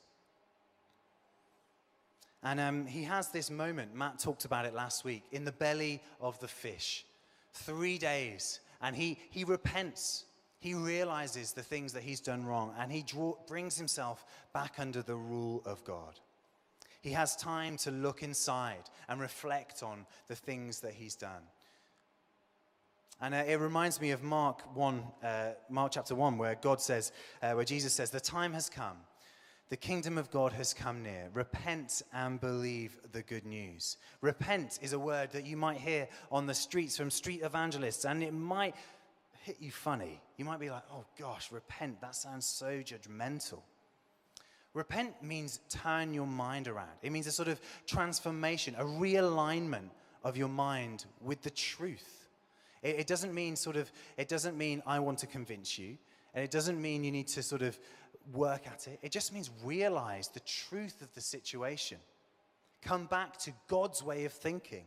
And 2.43 2.59
um, 2.59 2.85
he 2.87 3.03
has 3.03 3.29
this 3.29 3.51
moment, 3.51 3.95
Matt 3.95 4.19
talked 4.19 4.45
about 4.45 4.65
it 4.65 4.73
last 4.73 5.03
week, 5.05 5.23
in 5.31 5.45
the 5.45 5.51
belly 5.51 6.01
of 6.19 6.39
the 6.39 6.47
fish. 6.47 7.05
Three 7.53 7.97
days. 7.97 8.61
And 8.81 8.95
he, 8.95 9.19
he 9.29 9.43
repents. 9.43 10.25
He 10.59 10.73
realizes 10.73 11.53
the 11.53 11.61
things 11.61 11.93
that 11.93 12.03
he's 12.03 12.19
done 12.19 12.45
wrong. 12.45 12.73
And 12.79 12.91
he 12.91 13.03
draw, 13.03 13.35
brings 13.47 13.77
himself 13.77 14.25
back 14.53 14.75
under 14.79 15.03
the 15.03 15.15
rule 15.15 15.61
of 15.65 15.83
God. 15.83 16.19
He 17.01 17.11
has 17.11 17.35
time 17.35 17.77
to 17.77 17.91
look 17.91 18.23
inside 18.23 18.89
and 19.07 19.19
reflect 19.19 19.83
on 19.83 20.05
the 20.27 20.35
things 20.35 20.79
that 20.81 20.93
he's 20.93 21.15
done. 21.15 21.41
And 23.19 23.35
uh, 23.35 23.43
it 23.47 23.59
reminds 23.59 24.01
me 24.01 24.11
of 24.11 24.23
Mark 24.23 24.75
1, 24.75 25.03
uh, 25.23 25.27
Mark 25.69 25.91
chapter 25.91 26.15
1, 26.15 26.39
where 26.39 26.55
God 26.55 26.81
says, 26.81 27.11
uh, 27.43 27.51
where 27.51 27.65
Jesus 27.65 27.93
says, 27.93 28.09
The 28.09 28.19
time 28.19 28.53
has 28.53 28.67
come 28.67 28.97
the 29.71 29.77
kingdom 29.77 30.17
of 30.17 30.29
God 30.31 30.51
has 30.51 30.73
come 30.73 31.01
near. 31.01 31.29
Repent 31.33 32.01
and 32.13 32.41
believe 32.41 32.99
the 33.13 33.21
good 33.21 33.45
news. 33.45 33.95
Repent 34.19 34.77
is 34.81 34.91
a 34.91 34.99
word 34.99 35.31
that 35.31 35.45
you 35.45 35.55
might 35.55 35.77
hear 35.77 36.09
on 36.29 36.45
the 36.45 36.53
streets 36.53 36.97
from 36.97 37.09
street 37.09 37.39
evangelists, 37.41 38.03
and 38.03 38.21
it 38.21 38.33
might 38.33 38.75
hit 39.43 39.55
you 39.61 39.71
funny. 39.71 40.19
You 40.35 40.43
might 40.43 40.59
be 40.59 40.69
like, 40.69 40.83
oh 40.91 41.05
gosh, 41.17 41.53
repent. 41.53 42.01
That 42.01 42.15
sounds 42.15 42.45
so 42.45 42.81
judgmental. 42.81 43.59
Repent 44.73 45.23
means 45.23 45.61
turn 45.69 46.13
your 46.13 46.27
mind 46.27 46.67
around, 46.67 46.89
it 47.01 47.13
means 47.13 47.27
a 47.27 47.31
sort 47.31 47.47
of 47.47 47.61
transformation, 47.87 48.75
a 48.77 48.83
realignment 48.83 49.89
of 50.25 50.35
your 50.35 50.49
mind 50.49 51.05
with 51.21 51.41
the 51.43 51.49
truth. 51.49 52.27
It, 52.83 53.07
doesn't 53.07 53.33
mean 53.33 53.55
sort 53.55 53.77
of, 53.77 53.89
it 54.17 54.27
doesn't 54.27 54.57
mean 54.57 54.83
I 54.85 54.99
want 54.99 55.19
to 55.19 55.27
convince 55.27 55.79
you. 55.79 55.97
And 56.33 56.43
it 56.43 56.51
doesn't 56.51 56.81
mean 56.81 57.03
you 57.03 57.11
need 57.11 57.27
to 57.29 57.43
sort 57.43 57.61
of 57.61 57.77
work 58.33 58.67
at 58.67 58.87
it. 58.87 58.99
It 59.01 59.11
just 59.11 59.33
means 59.33 59.49
realize 59.63 60.27
the 60.27 60.39
truth 60.41 61.01
of 61.01 61.13
the 61.13 61.21
situation. 61.21 61.97
Come 62.81 63.05
back 63.05 63.37
to 63.39 63.51
God's 63.67 64.03
way 64.03 64.25
of 64.25 64.33
thinking. 64.33 64.85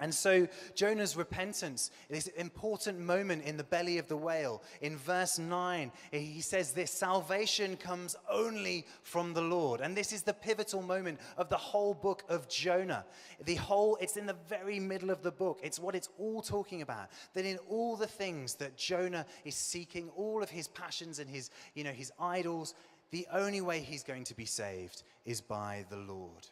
And 0.00 0.14
so 0.14 0.48
Jonah's 0.74 1.14
repentance, 1.14 1.90
this 2.08 2.26
important 2.28 2.98
moment 2.98 3.44
in 3.44 3.58
the 3.58 3.64
belly 3.64 3.98
of 3.98 4.08
the 4.08 4.16
whale, 4.16 4.62
in 4.80 4.96
verse 4.96 5.38
9, 5.38 5.92
he 6.10 6.40
says 6.40 6.72
this 6.72 6.90
salvation 6.90 7.76
comes 7.76 8.16
only 8.30 8.86
from 9.02 9.34
the 9.34 9.42
Lord. 9.42 9.82
And 9.82 9.94
this 9.94 10.12
is 10.12 10.22
the 10.22 10.32
pivotal 10.32 10.80
moment 10.80 11.20
of 11.36 11.50
the 11.50 11.58
whole 11.58 11.92
book 11.92 12.24
of 12.30 12.48
Jonah. 12.48 13.04
The 13.44 13.56
whole, 13.56 13.96
it's 14.00 14.16
in 14.16 14.24
the 14.24 14.36
very 14.48 14.80
middle 14.80 15.10
of 15.10 15.22
the 15.22 15.30
book. 15.30 15.60
It's 15.62 15.78
what 15.78 15.94
it's 15.94 16.08
all 16.18 16.40
talking 16.40 16.80
about. 16.80 17.10
That 17.34 17.44
in 17.44 17.58
all 17.68 17.96
the 17.96 18.06
things 18.06 18.54
that 18.54 18.78
Jonah 18.78 19.26
is 19.44 19.54
seeking, 19.54 20.08
all 20.16 20.42
of 20.42 20.48
his 20.48 20.66
passions 20.68 21.18
and 21.18 21.28
his, 21.28 21.50
you 21.74 21.84
know, 21.84 21.92
his 21.92 22.10
idols, 22.18 22.74
the 23.10 23.26
only 23.32 23.60
way 23.60 23.80
he's 23.80 24.02
going 24.02 24.24
to 24.24 24.34
be 24.34 24.46
saved 24.46 25.02
is 25.26 25.42
by 25.42 25.84
the 25.90 25.96
Lord. 25.96 26.48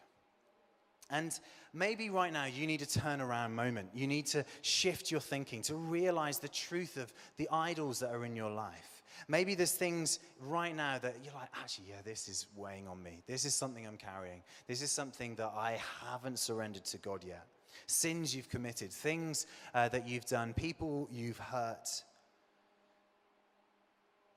And 1.11 1.32
maybe 1.72 2.11
right 2.11 2.33
now 2.33 2.44
you 2.44 2.66
need 2.66 2.83
a 2.83 2.87
turnaround 2.87 3.52
moment. 3.52 3.90
You 3.94 4.07
need 4.07 4.26
to 4.26 4.44
shift 4.62 5.11
your 5.11 5.20
thinking 5.20 5.62
to 5.62 5.74
realize 5.74 6.38
the 6.38 6.48
truth 6.48 6.96
of 6.96 7.12
the 7.37 7.48
idols 7.50 8.00
that 8.00 8.11
are 8.11 8.24
in 8.24 8.37
your 8.37 8.50
life. 8.50 9.02
Maybe 9.26 9.54
there's 9.54 9.72
things 9.72 10.20
right 10.40 10.74
now 10.74 10.98
that 10.98 11.16
you're 11.24 11.35
like, 11.35 11.50
actually, 11.61 11.87
yeah, 11.88 12.02
this 12.04 12.28
is 12.28 12.46
weighing 12.54 12.87
on 12.87 13.02
me. 13.02 13.22
This 13.26 13.44
is 13.44 13.54
something 13.54 13.87
I'm 13.87 13.96
carrying. 13.96 14.42
This 14.68 14.81
is 14.81 14.92
something 14.92 15.35
that 15.37 15.52
I 15.57 15.81
haven't 16.07 16.38
surrendered 16.38 16.85
to 16.87 16.98
God 16.98 17.24
yet. 17.24 17.46
Sins 17.87 18.35
you've 18.35 18.48
committed, 18.48 18.92
things 18.92 19.46
uh, 19.74 19.88
that 19.88 20.07
you've 20.07 20.26
done, 20.26 20.54
people 20.54 21.09
you've 21.11 21.38
hurt. 21.38 22.04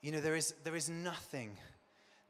You 0.01 0.11
know, 0.11 0.21
there 0.21 0.35
is, 0.35 0.55
there 0.63 0.75
is 0.75 0.89
nothing 0.89 1.57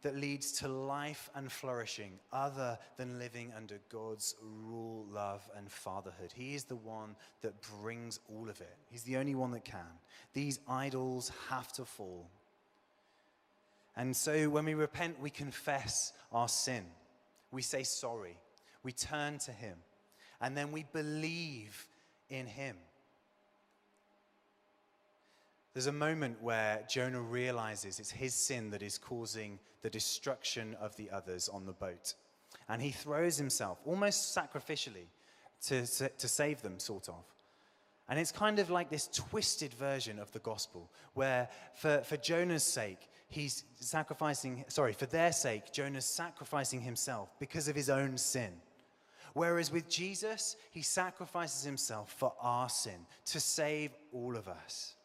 that 0.01 0.15
leads 0.15 0.51
to 0.51 0.67
life 0.67 1.29
and 1.35 1.51
flourishing 1.51 2.19
other 2.33 2.77
than 2.97 3.19
living 3.19 3.53
under 3.55 3.79
God's 3.89 4.35
rule, 4.41 5.05
love, 5.11 5.47
and 5.55 5.71
fatherhood. 5.71 6.31
He 6.33 6.55
is 6.55 6.63
the 6.63 6.75
one 6.75 7.15
that 7.41 7.53
brings 7.79 8.19
all 8.29 8.49
of 8.49 8.59
it, 8.61 8.77
He's 8.89 9.03
the 9.03 9.17
only 9.17 9.35
one 9.35 9.51
that 9.51 9.65
can. 9.65 9.99
These 10.33 10.59
idols 10.67 11.31
have 11.49 11.71
to 11.73 11.85
fall. 11.85 12.29
And 13.95 14.15
so 14.15 14.49
when 14.49 14.65
we 14.65 14.73
repent, 14.73 15.19
we 15.19 15.29
confess 15.29 16.13
our 16.31 16.47
sin, 16.47 16.85
we 17.51 17.61
say 17.61 17.83
sorry, 17.83 18.37
we 18.83 18.91
turn 18.91 19.37
to 19.39 19.51
Him, 19.51 19.77
and 20.39 20.57
then 20.57 20.71
we 20.71 20.85
believe 20.91 21.87
in 22.29 22.47
Him. 22.47 22.77
There's 25.73 25.87
a 25.87 25.91
moment 25.91 26.41
where 26.41 26.83
Jonah 26.89 27.21
realizes 27.21 27.99
it's 27.99 28.11
his 28.11 28.33
sin 28.33 28.71
that 28.71 28.83
is 28.83 28.97
causing 28.97 29.59
the 29.81 29.89
destruction 29.89 30.75
of 30.81 30.95
the 30.97 31.09
others 31.09 31.47
on 31.47 31.65
the 31.65 31.71
boat. 31.71 32.13
And 32.67 32.81
he 32.81 32.91
throws 32.91 33.37
himself 33.37 33.79
almost 33.85 34.35
sacrificially 34.35 35.07
to, 35.67 35.85
to 35.85 36.27
save 36.27 36.61
them, 36.61 36.79
sort 36.79 37.07
of. 37.07 37.23
And 38.09 38.19
it's 38.19 38.31
kind 38.31 38.59
of 38.59 38.69
like 38.69 38.89
this 38.89 39.07
twisted 39.07 39.73
version 39.73 40.19
of 40.19 40.31
the 40.33 40.39
gospel, 40.39 40.91
where 41.13 41.47
for, 41.75 41.99
for 41.99 42.17
Jonah's 42.17 42.63
sake, 42.63 43.09
he's 43.29 43.63
sacrificing, 43.79 44.65
sorry, 44.67 44.91
for 44.91 45.05
their 45.05 45.31
sake, 45.31 45.71
Jonah's 45.71 46.05
sacrificing 46.05 46.81
himself 46.81 47.29
because 47.39 47.69
of 47.69 47.75
his 47.75 47.89
own 47.89 48.17
sin. 48.17 48.51
Whereas 49.33 49.71
with 49.71 49.87
Jesus, 49.87 50.57
he 50.71 50.81
sacrifices 50.81 51.63
himself 51.63 52.13
for 52.17 52.33
our 52.41 52.67
sin 52.67 53.05
to 53.27 53.39
save 53.39 53.91
all 54.11 54.35
of 54.35 54.49
us. 54.49 54.95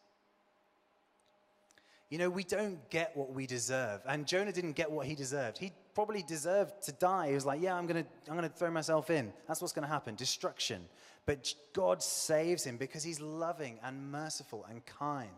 You 2.09 2.17
know, 2.17 2.29
we 2.29 2.43
don't 2.43 2.89
get 2.89 3.15
what 3.17 3.33
we 3.33 3.45
deserve. 3.45 4.01
And 4.07 4.25
Jonah 4.25 4.53
didn't 4.53 4.73
get 4.73 4.89
what 4.89 5.05
he 5.05 5.13
deserved. 5.13 5.57
He 5.57 5.73
probably 5.93 6.23
deserved 6.23 6.81
to 6.83 6.93
die. 6.93 7.27
He 7.29 7.33
was 7.33 7.45
like, 7.45 7.61
yeah, 7.61 7.75
I'm 7.75 7.85
going 7.85 8.03
to 8.03 8.09
I'm 8.29 8.37
going 8.37 8.49
to 8.49 8.55
throw 8.55 8.71
myself 8.71 9.09
in. 9.09 9.33
That's 9.47 9.61
what's 9.61 9.73
going 9.73 9.85
to 9.85 9.91
happen 9.91 10.15
destruction. 10.15 10.85
But 11.25 11.53
God 11.73 12.01
saves 12.01 12.63
him 12.63 12.77
because 12.77 13.03
he's 13.03 13.19
loving 13.19 13.79
and 13.83 14.11
merciful 14.11 14.65
and 14.69 14.85
kind. 14.85 15.29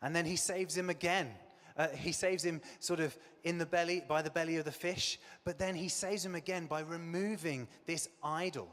And 0.00 0.14
then 0.14 0.24
he 0.24 0.36
saves 0.36 0.76
him 0.76 0.88
again. 0.88 1.28
Uh, 1.76 1.88
he 1.88 2.12
saves 2.12 2.44
him 2.44 2.60
sort 2.78 3.00
of 3.00 3.16
in 3.42 3.58
the 3.58 3.66
belly, 3.66 4.02
by 4.06 4.22
the 4.22 4.30
belly 4.30 4.56
of 4.56 4.64
the 4.64 4.72
fish, 4.72 5.18
but 5.44 5.58
then 5.58 5.74
he 5.74 5.88
saves 5.88 6.24
him 6.24 6.34
again 6.34 6.66
by 6.66 6.80
removing 6.80 7.66
this 7.86 8.08
idol. 8.22 8.68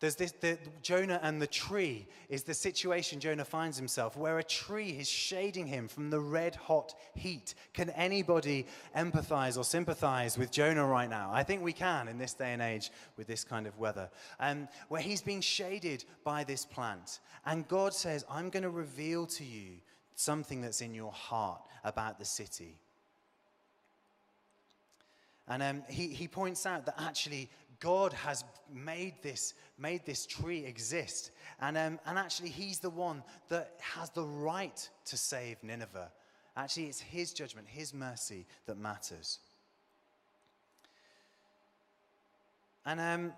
There's 0.00 0.16
this, 0.16 0.32
the, 0.32 0.58
Jonah 0.80 1.20
and 1.22 1.42
the 1.42 1.46
tree 1.46 2.08
is 2.30 2.42
the 2.42 2.54
situation 2.54 3.20
Jonah 3.20 3.44
finds 3.44 3.76
himself, 3.76 4.16
where 4.16 4.38
a 4.38 4.42
tree 4.42 4.92
is 4.92 5.06
shading 5.06 5.66
him 5.66 5.88
from 5.88 6.08
the 6.08 6.18
red 6.18 6.56
hot 6.56 6.94
heat. 7.14 7.54
Can 7.74 7.90
anybody 7.90 8.66
empathize 8.96 9.58
or 9.58 9.64
sympathize 9.64 10.38
with 10.38 10.50
Jonah 10.50 10.86
right 10.86 11.08
now? 11.08 11.30
I 11.30 11.42
think 11.42 11.62
we 11.62 11.74
can 11.74 12.08
in 12.08 12.16
this 12.16 12.32
day 12.32 12.54
and 12.54 12.62
age 12.62 12.90
with 13.18 13.26
this 13.26 13.44
kind 13.44 13.66
of 13.66 13.78
weather. 13.78 14.08
Um, 14.40 14.68
where 14.88 15.02
he's 15.02 15.20
being 15.20 15.42
shaded 15.42 16.06
by 16.24 16.44
this 16.44 16.64
plant. 16.64 17.20
And 17.44 17.68
God 17.68 17.92
says, 17.92 18.24
I'm 18.30 18.48
going 18.48 18.62
to 18.62 18.70
reveal 18.70 19.26
to 19.26 19.44
you 19.44 19.72
something 20.14 20.62
that's 20.62 20.80
in 20.80 20.94
your 20.94 21.12
heart 21.12 21.60
about 21.84 22.18
the 22.18 22.24
city. 22.24 22.78
And 25.46 25.62
um, 25.62 25.82
he, 25.90 26.08
he 26.08 26.26
points 26.26 26.64
out 26.64 26.86
that 26.86 26.94
actually 26.98 27.50
God 27.80 28.12
has 28.12 28.44
made 28.72 29.14
this, 29.22 29.54
made 29.78 30.04
this 30.04 30.26
tree 30.26 30.64
exist. 30.64 31.30
And, 31.60 31.76
um, 31.76 31.98
and 32.06 32.18
actually, 32.18 32.50
he's 32.50 32.78
the 32.78 32.90
one 32.90 33.22
that 33.48 33.74
has 33.80 34.10
the 34.10 34.24
right 34.24 34.88
to 35.06 35.16
save 35.16 35.62
Nineveh. 35.62 36.10
Actually, 36.56 36.86
it's 36.86 37.00
his 37.00 37.32
judgment, 37.32 37.66
his 37.66 37.94
mercy 37.94 38.46
that 38.66 38.76
matters. 38.76 39.38
And 42.84 43.00
um, 43.00 43.32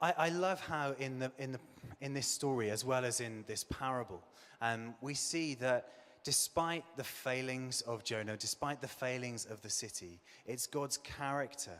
I, 0.00 0.14
I, 0.16 0.28
love 0.30 0.60
how 0.60 0.94
in, 0.98 1.18
the, 1.18 1.32
in, 1.38 1.52
the, 1.52 1.60
in 2.00 2.14
this 2.14 2.26
story, 2.26 2.70
as 2.70 2.84
well 2.84 3.04
as 3.04 3.20
in 3.20 3.44
this 3.46 3.64
parable, 3.64 4.22
um, 4.60 4.94
we 5.00 5.14
see 5.14 5.54
that 5.56 5.92
despite 6.24 6.84
the 6.96 7.04
failings 7.04 7.80
of 7.82 8.04
Jonah, 8.04 8.36
despite 8.36 8.80
the 8.80 8.88
failings 8.88 9.44
of 9.46 9.60
the 9.62 9.70
city, 9.70 10.20
it's 10.46 10.66
God's 10.66 10.98
character 10.98 11.78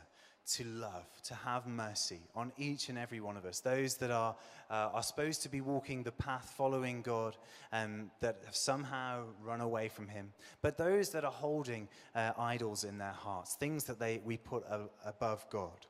to 0.54 0.64
love, 0.64 1.06
to 1.24 1.34
have 1.34 1.66
mercy 1.66 2.20
on 2.34 2.52
each 2.56 2.88
and 2.88 2.98
every 2.98 3.20
one 3.20 3.36
of 3.36 3.44
us. 3.44 3.60
Those 3.60 3.96
that 3.96 4.10
are, 4.10 4.34
uh, 4.70 4.90
are 4.92 5.02
supposed 5.02 5.42
to 5.42 5.48
be 5.48 5.60
walking 5.60 6.02
the 6.02 6.12
path 6.12 6.52
following 6.56 7.02
God, 7.02 7.36
um, 7.72 8.10
that 8.20 8.40
have 8.44 8.56
somehow 8.56 9.24
run 9.42 9.60
away 9.60 9.88
from 9.88 10.08
Him. 10.08 10.32
But 10.62 10.78
those 10.78 11.10
that 11.10 11.24
are 11.24 11.32
holding 11.32 11.88
uh, 12.14 12.32
idols 12.38 12.84
in 12.84 12.98
their 12.98 13.12
hearts, 13.12 13.54
things 13.54 13.84
that 13.84 13.98
they, 13.98 14.20
we 14.24 14.36
put 14.36 14.64
a, 14.70 14.88
above 15.04 15.44
God. 15.50 15.86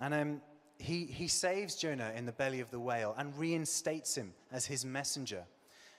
And 0.00 0.14
um, 0.14 0.40
he, 0.78 1.04
he 1.04 1.28
saves 1.28 1.76
Jonah 1.76 2.12
in 2.16 2.26
the 2.26 2.32
belly 2.32 2.60
of 2.60 2.70
the 2.70 2.80
whale 2.80 3.14
and 3.16 3.36
reinstates 3.38 4.16
him 4.16 4.32
as 4.50 4.66
his 4.66 4.84
messenger. 4.84 5.44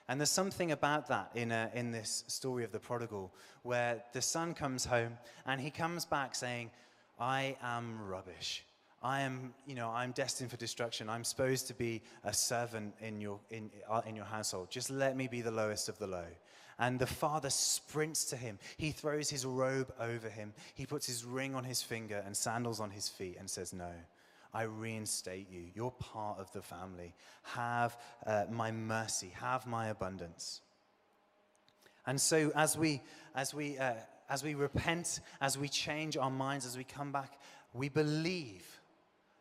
And 0.08 0.20
there's 0.20 0.30
something 0.30 0.72
about 0.72 1.08
that 1.08 1.32
in, 1.34 1.52
a, 1.52 1.72
in 1.74 1.92
this 1.92 2.24
story 2.28 2.64
of 2.64 2.72
the 2.72 2.80
prodigal 2.80 3.34
where 3.64 4.04
the 4.14 4.22
son 4.22 4.54
comes 4.54 4.86
home 4.86 5.18
and 5.46 5.60
he 5.60 5.72
comes 5.72 6.06
back 6.06 6.36
saying, 6.36 6.70
I 7.20 7.58
am 7.64 8.00
rubbish. 8.08 8.64
I 9.02 9.22
am, 9.22 9.54
you 9.66 9.76
know, 9.76 9.90
I'm 9.90 10.12
destined 10.12 10.52
for 10.52 10.58
destruction. 10.58 11.10
I'm 11.10 11.24
supposed 11.24 11.68
to 11.68 11.74
be 11.74 12.02
a 12.24 12.34
servant 12.34 12.94
in 13.02 13.22
your, 13.22 13.40
in, 13.50 13.72
uh, 13.90 14.02
in 14.06 14.16
your 14.16 14.26
household. 14.26 14.70
Just 14.70 14.90
let 14.90 15.16
me 15.16 15.28
be 15.28 15.42
the 15.42 15.52
lowest 15.52 15.90
of 15.90 15.98
the 15.98 16.08
low. 16.08 16.26
And 16.78 17.00
the 17.00 17.08
father 17.08 17.50
sprints 17.50 18.26
to 18.26 18.36
him. 18.36 18.60
He 18.78 18.92
throws 18.92 19.30
his 19.30 19.46
robe 19.46 19.94
over 20.00 20.30
him. 20.30 20.54
He 20.74 20.86
puts 20.86 21.08
his 21.08 21.24
ring 21.24 21.56
on 21.56 21.64
his 21.64 21.82
finger 21.82 22.22
and 22.26 22.36
sandals 22.36 22.80
on 22.80 22.92
his 22.92 23.08
feet 23.08 23.38
and 23.40 23.50
says, 23.50 23.74
No, 23.74 23.92
I 24.56 24.64
reinstate 24.64 25.52
you. 25.52 25.66
You're 25.76 25.92
part 25.92 26.40
of 26.40 26.50
the 26.54 26.62
family. 26.62 27.14
Have 27.44 27.98
uh, 28.26 28.46
my 28.50 28.72
mercy, 28.72 29.34
have 29.36 29.68
my 29.68 29.88
abundance. 29.90 30.62
And 32.08 32.20
so, 32.20 32.54
as 32.56 32.78
we, 32.78 33.02
as, 33.36 33.54
we, 33.54 33.78
uh, 33.78 33.96
as 34.30 34.46
we 34.46 34.56
repent, 34.56 35.20
as 35.42 35.58
we 35.58 35.68
change 35.68 36.16
our 36.16 36.32
minds, 36.32 36.66
as 36.66 36.78
we 36.78 36.86
come 36.86 37.12
back, 37.12 37.38
we 37.74 37.90
believe 37.90 38.66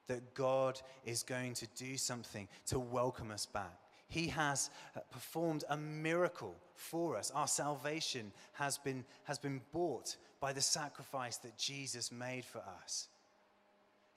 that 0.09 0.35
God 0.35 0.81
is 1.05 1.23
going 1.23 1.55
to 1.55 1.69
do 1.77 1.97
something 1.97 2.49
to 2.67 2.81
welcome 2.81 3.31
us 3.31 3.47
back. 3.47 3.79
He 4.09 4.27
has 4.29 4.69
uh, 4.97 5.01
performed 5.13 5.63
a 5.69 5.77
miracle 5.77 6.57
for 6.75 7.17
us. 7.17 7.31
Our 7.31 7.47
salvation 7.47 8.33
has 8.55 8.79
been, 8.79 9.05
has 9.25 9.39
been 9.39 9.61
bought 9.73 10.17
by 10.41 10.53
the 10.53 10.61
sacrifice 10.61 11.37
that 11.39 11.57
Jesus 11.57 12.11
made 12.11 12.45
for 12.45 12.63
us. 12.83 13.07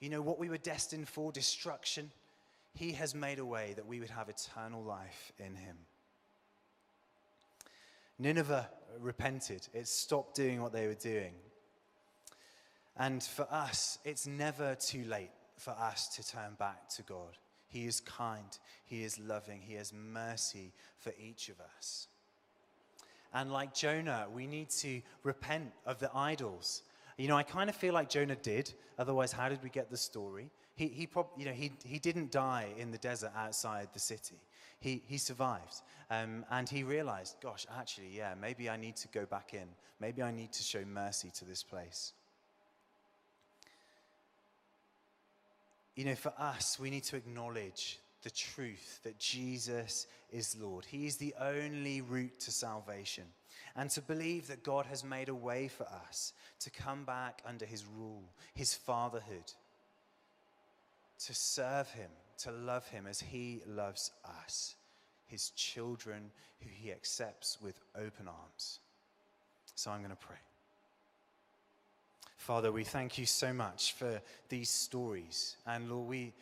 You 0.00 0.10
know, 0.10 0.22
what 0.22 0.38
we 0.38 0.48
were 0.48 0.58
destined 0.58 1.08
for, 1.08 1.32
destruction, 1.32 2.10
He 2.74 2.92
has 2.92 3.14
made 3.14 3.38
a 3.38 3.44
way 3.44 3.72
that 3.76 3.86
we 3.86 4.00
would 4.00 4.10
have 4.10 4.28
eternal 4.28 4.82
life 4.82 5.32
in 5.38 5.54
Him. 5.54 5.76
Nineveh 8.18 8.68
repented, 9.00 9.68
it 9.72 9.86
stopped 9.86 10.34
doing 10.34 10.60
what 10.60 10.72
they 10.72 10.86
were 10.86 10.94
doing. 10.94 11.34
And 12.96 13.22
for 13.22 13.46
us, 13.50 13.98
it's 14.04 14.26
never 14.26 14.74
too 14.74 15.04
late 15.04 15.30
for 15.56 15.70
us 15.70 16.08
to 16.16 16.26
turn 16.26 16.54
back 16.58 16.88
to 16.90 17.02
God. 17.02 17.36
He 17.68 17.86
is 17.86 18.00
kind, 18.00 18.58
He 18.84 19.04
is 19.04 19.18
loving, 19.20 19.60
He 19.60 19.74
has 19.74 19.92
mercy 19.92 20.72
for 20.98 21.12
each 21.20 21.48
of 21.48 21.56
us. 21.76 22.08
And 23.32 23.52
like 23.52 23.74
Jonah, 23.74 24.26
we 24.32 24.46
need 24.46 24.70
to 24.70 25.02
repent 25.22 25.72
of 25.84 25.98
the 25.98 26.10
idols 26.14 26.82
You 27.18 27.26
know, 27.26 27.36
I 27.36 27.42
kind 27.42 27.68
of 27.68 27.74
feel 27.74 27.92
like 27.92 28.08
Jonah 28.08 28.36
did. 28.36 28.72
Otherwise, 28.96 29.32
how 29.32 29.48
did 29.48 29.62
we 29.62 29.68
get 29.68 29.90
the 29.90 29.96
story? 29.96 30.50
He, 30.76 30.86
he, 30.86 31.06
prob- 31.06 31.30
you 31.36 31.44
know, 31.44 31.52
he, 31.52 31.72
he 31.84 31.98
didn't 31.98 32.30
die 32.30 32.68
in 32.78 32.92
the 32.92 32.98
desert 32.98 33.32
outside 33.36 33.88
the 33.92 33.98
city. 33.98 34.36
He, 34.78 35.02
he 35.06 35.18
survived. 35.18 35.82
Um, 36.10 36.46
and 36.50 36.68
he 36.68 36.84
realized, 36.84 37.36
gosh, 37.42 37.66
actually, 37.76 38.16
yeah, 38.16 38.34
maybe 38.40 38.70
I 38.70 38.76
need 38.76 38.94
to 38.96 39.08
go 39.08 39.26
back 39.26 39.52
in. 39.52 39.66
Maybe 40.00 40.22
I 40.22 40.30
need 40.30 40.52
to 40.52 40.62
show 40.62 40.84
mercy 40.84 41.32
to 41.34 41.44
this 41.44 41.64
place. 41.64 42.12
You 45.96 46.04
know, 46.04 46.14
for 46.14 46.32
us, 46.38 46.78
we 46.78 46.90
need 46.90 47.02
to 47.04 47.16
acknowledge 47.16 47.98
the 48.22 48.30
truth 48.30 49.00
that 49.04 49.18
Jesus 49.18 50.06
is 50.30 50.56
Lord. 50.60 50.84
He 50.84 51.06
is 51.06 51.16
the 51.16 51.34
only 51.40 52.00
route 52.00 52.40
to 52.40 52.50
salvation. 52.50 53.24
And 53.76 53.90
to 53.90 54.02
believe 54.02 54.48
that 54.48 54.64
God 54.64 54.86
has 54.86 55.04
made 55.04 55.28
a 55.28 55.34
way 55.34 55.68
for 55.68 55.86
us 56.08 56.32
to 56.60 56.70
come 56.70 57.04
back 57.04 57.42
under 57.46 57.64
his 57.64 57.84
rule, 57.84 58.24
his 58.54 58.74
fatherhood, 58.74 59.52
to 61.26 61.34
serve 61.34 61.88
him, 61.90 62.10
to 62.38 62.50
love 62.50 62.86
him 62.88 63.06
as 63.06 63.20
he 63.20 63.62
loves 63.66 64.10
us, 64.44 64.74
his 65.26 65.50
children 65.50 66.30
who 66.60 66.68
he 66.72 66.90
accepts 66.90 67.58
with 67.60 67.78
open 67.96 68.26
arms. 68.26 68.80
So 69.74 69.90
I'm 69.90 70.00
going 70.00 70.10
to 70.10 70.16
pray. 70.16 70.36
Father, 72.36 72.72
we 72.72 72.82
thank 72.84 73.18
you 73.18 73.26
so 73.26 73.52
much 73.52 73.92
for 73.92 74.20
these 74.48 74.70
stories. 74.70 75.56
And 75.66 75.90
Lord, 75.90 76.08
we, 76.08 76.32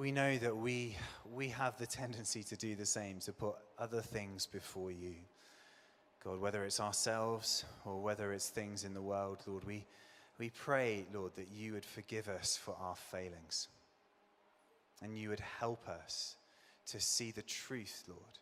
we 0.00 0.10
know 0.10 0.38
that 0.38 0.56
we, 0.56 0.96
we 1.30 1.48
have 1.48 1.76
the 1.76 1.86
tendency 1.86 2.42
to 2.42 2.56
do 2.56 2.74
the 2.74 2.86
same, 2.86 3.18
to 3.18 3.34
put 3.34 3.54
other 3.78 4.00
things 4.00 4.46
before 4.46 4.90
you. 4.90 5.12
God, 6.24 6.40
whether 6.40 6.64
it's 6.64 6.80
ourselves 6.80 7.66
or 7.84 8.00
whether 8.00 8.32
it's 8.32 8.48
things 8.48 8.84
in 8.84 8.94
the 8.94 9.02
world, 9.02 9.40
Lord, 9.46 9.64
we, 9.64 9.84
we 10.38 10.48
pray, 10.48 11.04
Lord, 11.12 11.32
that 11.36 11.48
you 11.54 11.74
would 11.74 11.84
forgive 11.84 12.28
us 12.28 12.56
for 12.56 12.74
our 12.80 12.96
failings 12.96 13.68
and 15.02 15.18
you 15.18 15.28
would 15.28 15.42
help 15.58 15.86
us 15.86 16.36
to 16.86 16.98
see 16.98 17.30
the 17.30 17.42
truth, 17.42 18.04
Lord, 18.08 18.38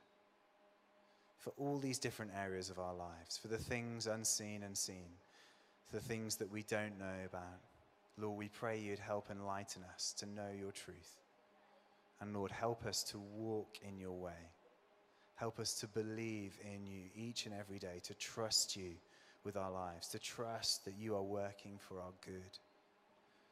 for 1.39 1.53
all 1.57 1.79
these 1.79 1.99
different 1.99 2.31
areas 2.41 2.71
of 2.71 2.79
our 2.79 2.95
lives, 2.95 3.37
for 3.37 3.49
the 3.49 3.59
things 3.59 4.07
unseen 4.07 4.63
and 4.63 4.79
seen 4.79 5.11
the 5.93 5.99
things 5.99 6.37
that 6.37 6.53
we 6.53 6.63
don't 6.63 7.01
know 7.01 7.27
about. 7.27 7.59
Lord, 8.17 8.39
we 8.39 8.49
pray 8.49 8.79
you'd 8.79 9.01
help 9.01 9.27
enlighten 9.29 9.83
us 9.93 10.15
to 10.19 10.27
know 10.27 10.51
your 10.57 10.71
truth. 10.71 11.18
And 12.21 12.35
Lord, 12.35 12.51
help 12.51 12.85
us 12.85 13.03
to 13.05 13.19
walk 13.19 13.79
in 13.87 13.99
your 13.99 14.13
way. 14.13 14.51
Help 15.37 15.61
us 15.61 15.75
to 15.75 15.87
believe 15.87 16.59
in 16.65 16.85
you 16.85 17.03
each 17.15 17.47
and 17.47 17.55
every 17.55 17.79
day, 17.79 18.01
to 18.03 18.15
trust 18.15 18.77
you 18.77 18.93
with 19.45 19.57
our 19.57 19.71
lives, 19.71 20.09
to 20.09 20.19
trust 20.19 20.85
that 20.85 20.95
you 20.99 21.15
are 21.15 21.23
working 21.23 21.79
for 21.79 22.01
our 22.01 22.13
good, 22.25 22.59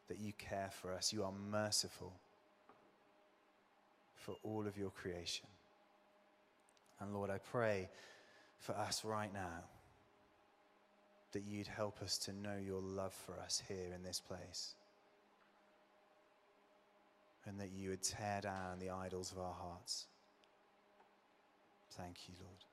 that 0.08 0.18
you 0.18 0.32
care 0.32 0.70
for 0.72 0.92
us, 0.92 1.12
you 1.12 1.22
are 1.22 1.32
merciful 1.50 2.12
for 4.16 4.34
all 4.42 4.66
of 4.66 4.76
your 4.76 4.90
creation. 4.90 5.46
And 7.00 7.14
Lord, 7.14 7.30
I 7.30 7.38
pray 7.38 7.88
for 8.58 8.72
us 8.72 9.04
right 9.04 9.32
now 9.32 9.64
that 11.32 11.44
you'd 11.44 11.68
help 11.68 12.02
us 12.02 12.18
to 12.18 12.32
know 12.32 12.56
your 12.56 12.80
love 12.80 13.12
for 13.12 13.38
us 13.38 13.62
here 13.68 13.92
in 13.94 14.02
this 14.02 14.20
place. 14.20 14.74
And 17.46 17.60
that 17.60 17.70
you 17.70 17.90
would 17.90 18.02
tear 18.02 18.40
down 18.42 18.80
the 18.80 18.90
idols 18.90 19.30
of 19.30 19.38
our 19.38 19.54
hearts. 19.54 20.06
Thank 21.92 22.28
you, 22.28 22.34
Lord. 22.40 22.64